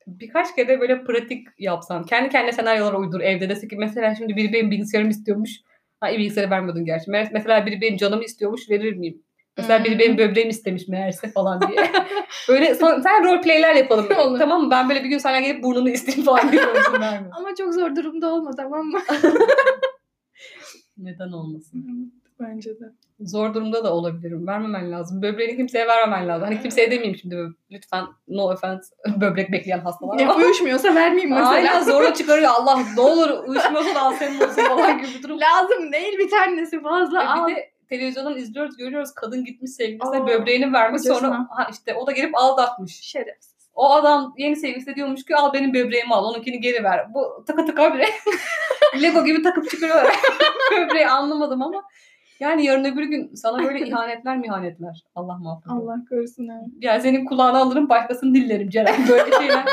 Birkaç 0.08 0.56
kere 0.56 0.68
de 0.68 0.80
böyle 0.80 1.04
pratik 1.04 1.48
yapsan. 1.58 2.04
Kendi 2.04 2.30
kendine 2.30 2.52
senaryolar 2.52 2.94
uydur 2.94 3.22
evde. 3.22 3.50
Desin 3.50 3.68
ki 3.68 3.76
mesela 3.76 4.16
şimdi 4.16 4.36
biri 4.36 4.54
benim 4.54 4.72
bilgisayarımı 4.72 5.12
istiyormuş. 5.12 5.52
Ha 6.00 6.12
bilgisayarı 6.12 6.52
vermiyordun 6.52 6.86
gerçi. 6.86 7.12
Me- 7.12 7.30
Mesela 7.34 7.66
biri 7.66 7.82
benim 7.82 7.98
canımı 7.98 8.24
istiyormuş 8.24 8.70
verir 8.70 8.94
miyim? 8.96 9.22
Mesela 9.58 9.84
biri 9.84 10.00
benim 10.00 10.18
böbreğimi 10.18 10.50
istemiş 10.52 10.88
meğerse 10.88 11.32
falan 11.32 11.62
diye. 11.62 11.92
böyle 12.50 12.76
son, 12.76 13.02
sen 13.02 13.24
role 13.24 13.42
play'ler 13.42 13.76
yapalım. 13.76 14.08
Olur. 14.20 14.40
tamam 14.40 14.64
mı? 14.64 14.72
Ben 14.72 14.90
böyle 14.90 15.04
bir 15.04 15.10
gün 15.10 15.18
sana 15.18 15.40
gelip 15.40 15.64
burnunu 15.64 15.90
isteyeyim 15.90 16.26
falan 16.26 16.52
verme. 16.52 17.28
Ama 17.38 17.50
çok 17.58 17.74
zor 17.74 17.96
durumda 17.96 18.34
olma 18.34 18.52
tamam 18.58 18.86
mı? 18.86 19.00
Neden 20.98 21.32
olmasın? 21.32 22.14
Bence 22.40 22.70
de. 22.80 22.86
Zor 23.20 23.54
durumda 23.54 23.84
da 23.84 23.94
olabilirim. 23.94 24.48
Vermemen 24.48 24.92
lazım. 24.92 25.22
Böbreğini 25.22 25.58
kimseye 25.58 25.88
vermemen 25.88 26.28
lazım. 26.28 26.48
Hani 26.48 26.62
kimseye 26.62 26.92
demeyeyim 26.92 27.18
şimdi. 27.18 27.36
Lütfen 27.72 28.06
no 28.28 28.44
offense 28.44 28.96
böbrek 29.22 29.52
bekleyen 29.52 29.80
hastalar 29.80 30.20
Ya 30.20 30.36
uyuşmuyorsa 30.36 30.96
vermeyeyim 30.96 31.30
mesela. 31.30 31.50
Aynen 31.50 31.82
zorla 31.84 32.14
çıkarıyor. 32.14 32.52
Allah 32.60 32.80
ne 32.96 33.02
olur 33.02 33.30
uyuşmuyorsa 33.48 33.96
da 33.96 34.02
al 34.02 34.14
senin 34.14 34.40
olsun 34.42 34.64
falan 34.64 34.98
gibi 34.98 35.08
bir 35.18 35.24
durum. 35.24 35.40
Lazım 35.40 35.92
değil 35.92 36.18
bir 36.18 36.30
tanesi 36.30 36.82
fazla 36.82 37.20
Ve 37.20 37.28
al. 37.28 37.48
bir 37.48 37.56
de 37.56 37.72
televizyondan 37.90 38.38
izliyoruz 38.38 38.78
görüyoruz 38.78 39.12
kadın 39.16 39.46
gitmiş 39.46 39.72
sevgilisine 39.72 40.18
Aa, 40.18 40.28
böbreğini 40.28 40.74
vermiş 40.74 41.02
sonra 41.02 41.48
ha 41.50 41.68
işte 41.72 41.94
o 41.96 42.08
da 42.08 42.12
gelip 42.12 42.38
aldatmış. 42.38 42.94
Şerefsiz. 43.02 43.60
O 43.76 43.94
adam 43.94 44.34
yeni 44.38 44.56
sevgilisi 44.56 44.96
diyormuş 44.96 45.26
ki 45.26 45.36
al 45.36 45.54
benim 45.54 45.74
böbreğimi 45.74 46.14
al 46.14 46.26
onunkini 46.26 46.60
geri 46.62 46.84
ver. 46.84 47.14
Bu 47.14 47.44
tıka 47.48 47.66
tıka 47.66 47.94
bile 47.94 48.06
Lego 49.02 49.26
gibi 49.26 49.42
takıp 49.42 49.70
çıkıyor. 49.70 50.06
Böbreği 50.72 51.08
anlamadım 51.08 51.62
ama 51.62 51.84
yani 52.40 52.66
yarın 52.66 52.86
öbür 52.86 53.04
gün 53.04 53.36
sana 53.36 53.64
böyle 53.64 53.88
ihanetler 53.88 54.38
mihanetler. 54.38 55.04
Allah 55.16 55.38
muhafaza. 55.38 55.76
Allah 55.76 55.96
korusun 56.10 56.48
evet. 56.48 56.74
Yani 56.82 57.02
senin 57.02 57.26
kulağını 57.26 57.58
alırım 57.58 57.90
başkasını 57.90 58.36
dillerim 58.36 58.70
Ceren. 58.70 59.08
Böyle 59.10 59.32
şeyler. 59.32 59.66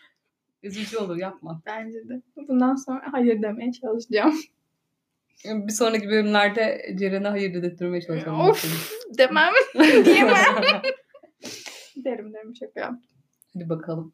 Üzücü 0.62 0.98
olur 0.98 1.16
yapma. 1.16 1.62
Bence 1.66 2.08
de. 2.08 2.22
Bundan 2.48 2.74
sonra 2.74 3.02
hayır 3.12 3.42
demeye 3.42 3.72
çalışacağım. 3.72 4.34
Bir 5.44 5.72
sonraki 5.72 6.08
bölümlerde 6.08 6.94
Ceren'e 6.98 7.28
hayır 7.28 7.54
dedirtmeye 7.54 8.02
çalışalım. 8.02 8.40
Of 8.40 8.64
demem. 9.18 9.52
Diyemem. 10.04 10.34
derim 11.96 12.34
derim 12.34 12.54
şaka. 12.56 12.98
Hadi 13.54 13.68
bakalım. 13.68 14.12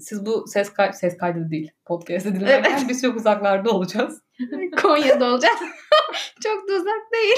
Siz 0.00 0.26
bu 0.26 0.46
ses 0.46 0.72
kay 0.72 0.92
ses 0.92 1.16
kaydı 1.16 1.50
değil. 1.50 1.70
Podcast'ı 1.84 2.34
dinlerken 2.34 2.70
Evet. 2.70 2.88
biz 2.88 3.02
çok 3.02 3.16
uzaklarda 3.16 3.70
olacağız. 3.70 4.22
Konya'da 4.82 5.26
olacağız. 5.26 5.60
Çok 6.42 6.68
da 6.68 6.72
uzak 6.72 7.12
değil. 7.12 7.36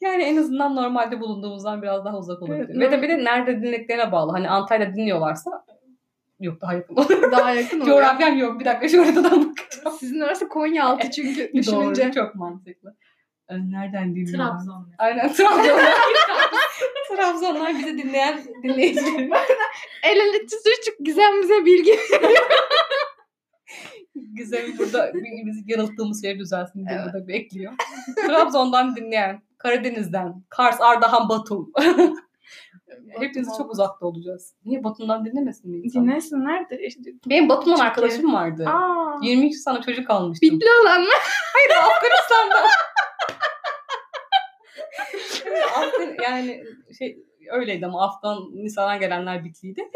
Yani 0.00 0.22
en 0.22 0.36
azından 0.36 0.76
normalde 0.76 1.20
bulunduğumuzdan 1.20 1.82
biraz 1.82 2.04
daha 2.04 2.18
uzak 2.18 2.42
olabilir. 2.42 2.66
Evet, 2.70 2.76
Ve 2.76 2.90
de 2.92 3.02
bir 3.02 3.08
de 3.08 3.24
nerede 3.24 3.62
dinlediklerine 3.62 4.12
bağlı. 4.12 4.32
Hani 4.32 4.48
Antalya'da 4.50 4.94
dinliyorlarsa 4.94 5.64
yok 6.40 6.60
daha 6.60 6.74
yakın 6.74 6.96
olur. 6.96 7.22
Daha 7.32 7.50
yakın 7.50 7.80
oluyor. 7.80 7.96
Coğrafyam 7.96 8.38
yok. 8.38 8.60
Bir 8.60 8.64
dakika 8.64 8.88
şu 8.88 9.02
haritadan 9.02 9.50
bakacağım. 9.50 9.96
Sizin 10.00 10.20
orası 10.20 10.48
Konya 10.48 10.84
altı 10.84 11.10
çünkü 11.10 11.40
Doğru. 11.40 11.52
düşününce. 11.54 12.12
Çok 12.14 12.34
mantıklı. 12.34 12.96
Ee, 13.48 13.54
Nereden 13.54 14.14
dinliyorlar? 14.14 14.50
Trabzon. 14.50 14.88
Aynen 14.98 15.32
Trabzonlar. 15.32 15.94
Trabzonlar 17.16 17.78
bizi 17.78 17.98
dinleyen 17.98 18.40
dinleyicilerimiz. 18.62 19.38
El 20.02 20.16
ele 20.16 20.38
tutuştuk 20.38 20.94
Gizem 21.00 21.42
bize 21.42 21.64
bilgi. 21.64 21.98
Gizem'i 24.36 24.78
burada 24.78 25.12
bizi 25.46 25.64
yanılttığımız 25.66 26.22
şey 26.22 26.38
düzelsin 26.38 26.86
diye 26.86 26.98
Evet. 27.02 27.06
burada 27.14 27.28
bekliyor. 27.28 27.72
Trabzon'dan 28.26 28.96
dinleyen, 28.96 29.42
Karadeniz'den, 29.58 30.42
Kars, 30.48 30.80
Ardahan, 30.80 31.28
Batum. 31.28 31.72
Hepimiz 33.20 33.48
çok 33.58 33.70
uzakta 33.72 34.06
olacağız. 34.06 34.54
Niye 34.64 34.84
Batum'dan 34.84 35.24
dinlemesin 35.24 35.70
mi 35.70 35.78
insan? 35.78 36.02
Dinlesinler 36.02 36.70
de 36.70 36.86
işte. 36.86 37.10
Benim 37.26 37.48
Batum'dan 37.48 37.78
arkadaşım 37.80 38.34
vardı. 38.34 38.66
Aa. 38.68 39.18
22 39.22 39.56
sana 39.56 39.82
çocuk 39.82 40.10
almıştım. 40.10 40.50
Bitli 40.50 40.66
olan 40.82 41.00
mı? 41.00 41.08
Hayır 41.54 41.70
Afganistan'da. 41.70 42.56
Afgan, 45.76 46.14
yani 46.32 46.64
şey 46.98 47.18
öyleydi 47.52 47.86
ama 47.86 48.04
Afganistan'dan 48.06 49.00
gelenler 49.00 49.44
bitliydi. 49.44 49.82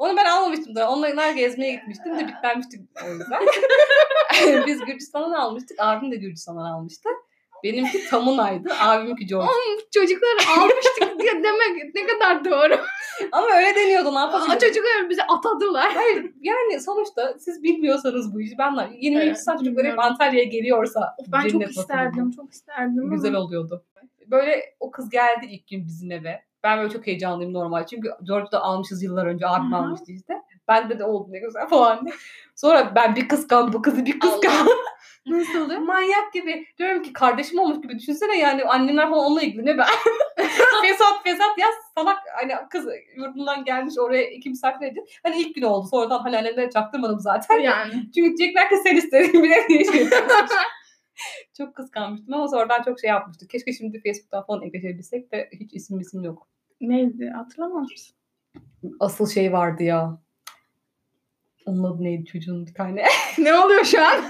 Onu 0.00 0.16
ben 0.16 0.24
almamıştım 0.24 0.74
da. 0.74 0.90
Onlar 0.90 1.32
gezmeye 1.32 1.72
gitmiştim 1.72 2.18
de 2.18 2.28
bitlenmiştik 2.28 2.80
o 3.06 3.12
yüzden. 3.12 3.42
Biz 4.66 4.84
Gürcistan'dan 4.84 5.32
almıştık. 5.32 5.76
Abim 5.80 6.12
de 6.12 6.16
Gürcistan'dan 6.16 6.64
almıştı. 6.64 7.08
Benimki 7.64 8.08
Tamunay'dı. 8.10 8.68
Abiminki 8.80 9.26
George. 9.26 9.48
Çocukları 9.94 10.60
almıştık 10.60 11.20
diye 11.20 11.32
demek 11.44 11.94
ne 11.94 12.06
kadar 12.06 12.44
doğru. 12.44 12.80
Ama 13.32 13.46
öyle 13.56 13.74
deniyordu. 13.74 14.14
Ne 14.14 14.18
yapabilirim? 14.18 14.58
çocuklar 14.58 15.10
bizi 15.10 15.22
atadılar. 15.22 15.92
Hayır 15.94 16.32
yani 16.40 16.80
sonuçta 16.80 17.34
siz 17.38 17.62
bilmiyorsanız 17.62 18.34
bu 18.34 18.40
işi. 18.40 18.58
Ben 18.58 18.72
22 19.00 19.26
Evet, 19.26 19.42
saat 19.44 19.62
hep. 19.62 19.98
Antalya'ya 19.98 20.44
geliyorsa 20.44 21.16
Ben 21.32 21.48
çok 21.48 21.70
isterdim, 21.70 22.30
çok 22.30 22.52
isterdim. 22.52 23.10
Güzel 23.10 23.34
oluyordu. 23.34 23.84
Böyle 24.26 24.74
o 24.80 24.90
kız 24.90 25.10
geldi 25.10 25.46
ilk 25.46 25.68
gün 25.68 25.86
bizim 25.86 26.12
eve. 26.12 26.49
Ben 26.64 26.78
böyle 26.78 26.90
çok 26.90 27.06
heyecanlıyım 27.06 27.52
normal. 27.52 27.86
Çünkü 27.86 28.10
George'da 28.22 28.62
almışız 28.62 29.02
yıllar 29.02 29.26
önce. 29.26 29.46
Abim 29.46 29.74
almıştı 29.74 30.12
işte. 30.12 30.42
Ben 30.68 30.90
de 30.90 30.98
de 30.98 31.04
oldu 31.04 31.32
ne 31.32 31.38
güzel 31.38 31.68
falan 31.68 32.04
diye. 32.04 32.14
Sonra 32.56 32.92
ben 32.94 33.16
bir 33.16 33.28
kıskan 33.28 33.72
bu 33.72 33.82
kızı 33.82 34.06
bir 34.06 34.20
kıskan. 34.20 34.68
Nasıl 35.26 35.60
oluyor? 35.60 35.80
Manyak 35.80 36.32
gibi. 36.32 36.66
Diyorum 36.78 37.02
ki 37.02 37.12
kardeşim 37.12 37.58
olmuş 37.58 37.80
gibi 37.80 37.98
düşünsene 37.98 38.38
yani 38.38 38.64
annemler 38.64 39.10
falan 39.10 39.24
onunla 39.24 39.42
ilgileniyor 39.42 39.78
ben. 39.78 39.86
fesat 40.82 41.22
fesat 41.24 41.58
ya 41.58 41.66
salak 41.94 42.18
hani 42.40 42.52
kız 42.70 42.86
yurdundan 43.16 43.64
gelmiş 43.64 43.94
oraya 43.98 44.30
iki 44.30 44.50
misafir 44.50 44.92
Hani 45.22 45.40
ilk 45.40 45.54
gün 45.54 45.62
oldu. 45.62 45.88
Sonradan 45.90 46.18
hani 46.18 46.38
annemlere 46.38 46.70
çaktırmadım 46.70 47.20
zaten. 47.20 47.58
Yani. 47.58 47.92
Çünkü 47.92 48.36
diyecekler 48.36 48.68
ki 48.68 48.76
sen 48.84 48.96
istedin 48.96 49.42
bile 49.42 49.68
diye 49.68 49.84
şey. 49.84 50.08
çok 51.56 51.74
kıskanmıştım 51.74 52.34
ama 52.34 52.48
sonradan 52.48 52.82
çok 52.82 53.00
şey 53.00 53.10
yapmıştık. 53.10 53.50
Keşke 53.50 53.72
şimdi 53.72 54.00
Facebook'tan 54.02 54.46
falan 54.46 54.62
ekleşebilsek 54.62 55.32
de 55.32 55.50
hiç 55.52 55.74
isim 55.74 56.00
isim 56.00 56.22
yok. 56.22 56.48
Neydi? 56.80 57.30
Hatırlamaz 57.36 57.90
mısın? 57.90 58.16
Asıl 59.00 59.26
şey 59.26 59.52
vardı 59.52 59.82
ya. 59.82 60.18
Onun 61.66 61.84
adı 61.84 62.04
neydi 62.04 62.24
çocuğun 62.24 62.66
bir 62.66 62.74
tane? 62.74 63.04
ne 63.38 63.54
oluyor 63.54 63.84
şu 63.84 64.02
an? 64.02 64.24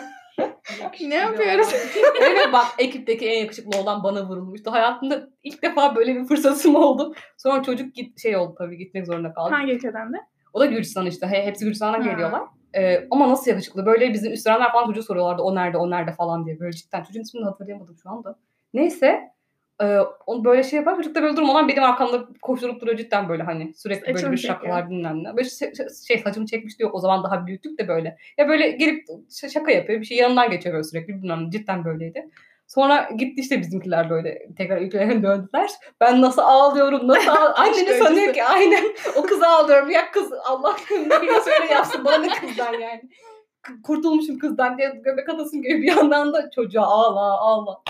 ne 1.00 1.14
yapıyoruz? 1.14 1.68
evet 2.20 2.52
bak 2.52 2.66
ekipteki 2.78 3.28
en 3.28 3.40
yakışıklı 3.40 3.80
olan 3.80 4.02
bana 4.02 4.28
vurulmuştu. 4.28 4.72
Hayatımda 4.72 5.28
ilk 5.42 5.62
defa 5.62 5.96
böyle 5.96 6.14
bir 6.14 6.24
fırsatım 6.24 6.74
oldu. 6.74 7.14
Sonra 7.36 7.62
çocuk 7.62 7.94
git 7.94 8.22
şey 8.22 8.36
oldu 8.36 8.54
tabii 8.58 8.76
gitmek 8.76 9.06
zorunda 9.06 9.32
kaldı. 9.32 9.54
Hangi 9.54 9.72
ülkeden 9.72 10.12
de? 10.12 10.16
O 10.52 10.60
da 10.60 10.66
Gürcistan 10.66 11.06
işte. 11.06 11.26
He, 11.26 11.46
hepsi 11.46 11.64
Gürcistan'dan 11.64 12.02
geliyorlar. 12.02 12.42
Ee, 12.74 13.06
ama 13.10 13.28
nasıl 13.28 13.50
yakışıklı. 13.50 13.86
Böyle 13.86 14.12
bizim 14.12 14.32
üstlenenler 14.32 14.72
falan 14.72 14.86
çocuğu 14.86 15.02
soruyorlardı. 15.02 15.42
O 15.42 15.54
nerede, 15.54 15.76
o 15.76 15.90
nerede 15.90 16.12
falan 16.12 16.46
diye. 16.46 16.60
Böyle 16.60 16.72
cidden. 16.72 17.02
Çocuğun 17.02 17.20
ismini 17.20 17.44
hatırlayamadım 17.44 17.96
şu 18.02 18.10
anda. 18.10 18.36
Neyse. 18.74 19.30
Ee, 19.82 19.98
onu 20.26 20.44
böyle 20.44 20.62
şey 20.62 20.78
yapar. 20.78 20.96
Çocuk 20.96 21.14
da 21.14 21.22
böyle 21.22 21.36
durmadan 21.36 21.68
benim 21.68 21.82
arkamda 21.82 22.28
koşturup 22.42 22.80
duruyor 22.80 22.98
cidden 22.98 23.28
böyle 23.28 23.42
hani 23.42 23.74
sürekli 23.74 24.06
böyle 24.06 24.14
Saçımı 24.14 24.32
bir 24.32 24.36
şakalar 24.36 24.90
bilmem 24.90 25.24
ne. 25.24 25.36
Böyle 25.36 25.48
şey, 25.48 25.72
şey 26.08 26.18
saçımı 26.18 26.46
çekmişti 26.46 26.82
yok 26.82 26.94
o 26.94 26.98
zaman 26.98 27.24
daha 27.24 27.46
büyüktük 27.46 27.78
de 27.78 27.88
böyle. 27.88 28.16
Ya 28.38 28.48
böyle 28.48 28.70
gelip 28.70 29.06
şaka 29.52 29.70
yapıyor 29.70 30.00
bir 30.00 30.06
şey 30.06 30.18
yanından 30.18 30.50
geçiyor 30.50 30.74
böyle 30.74 30.84
sürekli 30.84 31.14
bilmem 31.14 31.46
ne 31.46 31.50
cidden 31.50 31.84
böyleydi. 31.84 32.28
Sonra 32.74 33.08
gitti 33.16 33.40
işte 33.40 33.60
bizimkiler 33.60 34.10
böyle 34.10 34.48
tekrar 34.56 34.82
ülkelerine 34.82 35.22
döndüler. 35.22 35.70
Ben 36.00 36.20
nasıl 36.20 36.42
ağlıyorum 36.42 37.08
nasıl 37.08 37.30
ağlıyorum. 37.30 37.54
Anneni 37.56 37.98
sanıyor 37.98 38.34
ki 38.34 38.44
aynen 38.44 38.84
o 39.16 39.22
kızı 39.22 39.48
ağlıyorum. 39.48 39.90
Ya 39.90 40.10
kız 40.10 40.32
Allah 40.32 40.76
ne 40.90 41.22
biliyorsa 41.22 41.50
öyle 41.62 41.72
yapsın 41.72 42.04
bana 42.04 42.18
ne 42.18 42.28
kızdan 42.28 42.72
yani. 42.72 43.02
Kurtulmuşum 43.82 44.38
kızdan 44.38 44.78
diye 44.78 45.00
göbek 45.04 45.28
atasın 45.28 45.62
gibi 45.62 45.82
bir 45.82 45.96
yandan 45.96 46.32
da 46.32 46.50
çocuğa 46.50 46.84
ağla 46.84 47.40
ağla. 47.40 47.82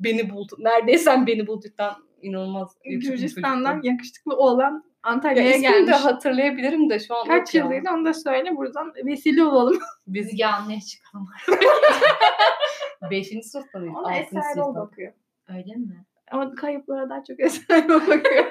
Beni 0.00 0.30
buldu. 0.30 0.56
Neredeysen 0.58 1.26
beni 1.26 1.46
buldu 1.46 1.60
cidden 1.62 1.92
inanılmaz. 2.22 2.76
Gürcistan'dan 2.84 3.80
yakışıklı 3.82 4.36
oğlan 4.36 4.84
Antalya'ya 5.06 5.56
gelmiş. 5.56 5.88
de 5.92 5.96
hatırlayabilirim 5.96 6.90
de 6.90 6.98
şu 6.98 7.14
an 7.16 7.26
Kaç 7.26 7.54
yıllıydı 7.54 7.90
onu 7.94 8.04
da 8.04 8.14
söyle 8.14 8.56
buradan 8.56 8.92
vesile 9.04 9.44
olalım. 9.44 9.78
Biz 10.06 10.38
yanlış 10.40 10.86
çıkalım. 10.86 11.28
5. 13.10 13.28
sınıfta 13.44 13.78
mıyız? 13.78 13.94
Ona 13.96 14.06
6. 14.08 14.14
Eser 14.14 14.38
Ol 14.38 14.42
sınıfta. 14.52 14.74
bakıyor. 14.74 15.12
Öyle 15.48 15.74
mi? 15.74 16.04
Ama 16.30 16.54
kayıplara 16.54 17.10
daha 17.10 17.24
çok 17.24 17.40
Eser 17.40 17.84
Ol 17.90 18.00
bakıyor. 18.00 18.44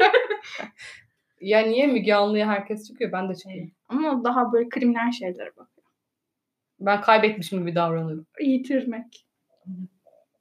Ya 1.42 1.60
niye 1.62 1.88
Müge 1.88 2.14
Anlı'ya 2.14 2.48
herkes 2.48 2.88
çıkıyor? 2.88 3.12
Ben 3.12 3.30
de 3.30 3.36
çıkıyorum. 3.36 3.72
Ama 3.90 4.24
daha 4.24 4.54
böyle 4.54 4.70
kriminal 4.70 5.12
şeylere 5.12 5.50
bakıyor. 5.50 5.88
Ben 6.80 7.02
kaybetmişim 7.02 7.60
gibi 7.60 7.76
davranıyorum. 7.76 8.26
Yitirmek. 8.42 9.26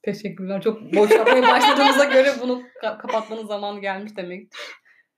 Teşekkürler. 0.02 0.62
Çok 0.62 0.82
boş 0.94 1.10
yapmaya 1.10 1.42
başladığımıza 1.42 2.04
göre 2.04 2.28
bunu 2.42 2.62
ka- 2.82 2.98
kapatmanın 2.98 3.46
zamanı 3.46 3.80
gelmiş 3.80 4.16
demek. 4.16 4.48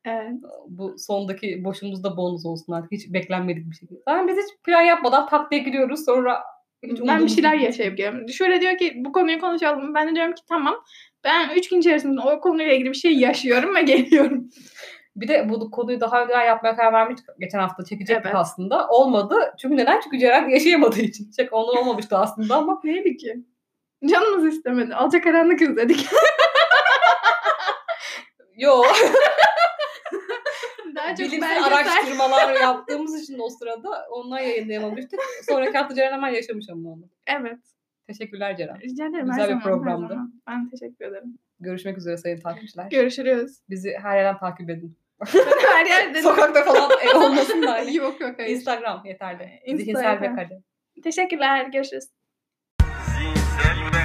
Evet. 0.06 0.32
Bu 0.68 0.94
sondaki 0.98 1.64
boşumuz 1.64 2.04
da 2.04 2.16
bonus 2.16 2.46
olsun 2.46 2.72
artık. 2.72 2.92
Hiç 2.92 3.12
beklenmedik 3.12 3.70
bir 3.70 3.74
şekilde. 3.76 3.98
Zaten 4.08 4.28
biz 4.28 4.36
hiç 4.36 4.62
plan 4.64 4.80
yapmadan 4.82 5.28
tak 5.28 5.50
diye 5.50 5.60
giriyoruz. 5.60 6.04
Sonra 6.04 6.42
hiç 6.82 7.00
ben 7.08 7.24
bir 7.24 7.28
şeyler 7.28 7.54
gibi- 7.54 7.64
yaşayıp 7.64 7.96
geliyorum. 7.96 8.28
Şöyle 8.28 8.60
diyor 8.60 8.78
ki 8.78 8.92
bu 8.96 9.12
konuyu 9.12 9.40
konuşalım. 9.40 9.94
Ben 9.94 10.08
de 10.08 10.14
diyorum 10.14 10.34
ki 10.34 10.42
tamam. 10.48 10.74
Ben 11.24 11.50
üç 11.56 11.68
gün 11.68 11.78
içerisinde 11.80 12.20
o 12.20 12.40
konuyla 12.40 12.72
ilgili 12.72 12.88
bir 12.90 12.94
şey 12.94 13.12
yaşıyorum 13.18 13.74
ve 13.74 13.82
geliyorum. 13.92 14.48
Bir 15.16 15.28
de 15.28 15.48
bu 15.48 15.70
konuyu 15.70 16.00
daha 16.00 16.22
önce 16.24 16.34
yapmaya 16.34 16.76
karar 16.76 16.92
vermiştik. 16.92 17.26
Geçen 17.40 17.58
hafta 17.58 17.84
çekecektik 17.84 18.26
Evet. 18.26 18.36
aslında. 18.36 18.88
Olmadı. 18.88 19.54
Çünkü 19.62 19.76
neden? 19.76 20.00
Çünkü 20.00 20.18
Ceren 20.18 20.48
yaşayamadığı 20.54 21.00
için. 21.00 21.30
Çek 21.30 21.52
onu 21.52 21.66
olmamıştı 21.80 22.16
aslında 22.16 22.56
ama 22.56 22.80
Neydi 22.84 23.16
ki? 23.16 23.36
Canımız 24.10 24.44
istemedi. 24.54 24.94
Alçakaranlık 24.94 25.62
izledik. 25.62 26.06
yo 28.56 28.82
Daha 31.06 31.14
çok 31.14 31.26
bilimsel 31.26 31.56
belgesel. 31.56 31.72
araştırmalar 31.72 32.54
yaptığımız 32.60 33.22
için 33.22 33.38
o 33.38 33.48
sırada 33.48 34.06
ondan 34.10 34.38
yayınlayamamıştık. 34.38 35.20
Sonraki 35.48 35.78
hafta 35.78 35.94
Ceren 35.94 36.12
hemen 36.12 36.28
yaşamış 36.28 36.66
ama 36.70 36.90
onu. 36.90 37.08
Evet. 37.26 37.58
Teşekkürler 38.06 38.56
Ceren. 38.56 38.80
Rica 38.80 39.06
ederim. 39.06 39.26
Güzel 39.26 39.42
her 39.42 39.48
bir 39.48 39.48
zaman, 39.48 39.60
her 39.60 39.62
programdı. 39.62 40.08
zaman. 40.08 40.42
Ben 40.48 40.70
teşekkür 40.70 41.04
ederim. 41.04 41.38
Görüşmek 41.60 41.98
üzere 41.98 42.16
sayın 42.16 42.40
takipçiler. 42.40 42.86
Görüşürüz. 42.90 43.58
Bizi 43.70 43.94
her 44.02 44.16
yerden 44.16 44.38
takip 44.38 44.70
edin. 44.70 44.98
her 45.74 45.86
yerde. 45.86 46.22
Sokakta 46.22 46.64
falan 46.64 46.90
e, 47.06 47.16
olmasın 47.16 47.62
da. 47.62 47.72
hani. 47.72 47.96
yok 47.96 48.20
yok 48.20 48.38
hayır. 48.38 48.50
Instagram 48.50 49.02
yeterli. 49.04 49.60
Instagram. 49.64 49.78
Zihinsel 49.78 50.20
ve 50.20 50.34
kale. 50.34 50.62
Teşekkürler. 51.04 51.64
Görüşürüz. 51.64 52.04
Zihinsel 53.18 53.62
kalem 53.62 53.95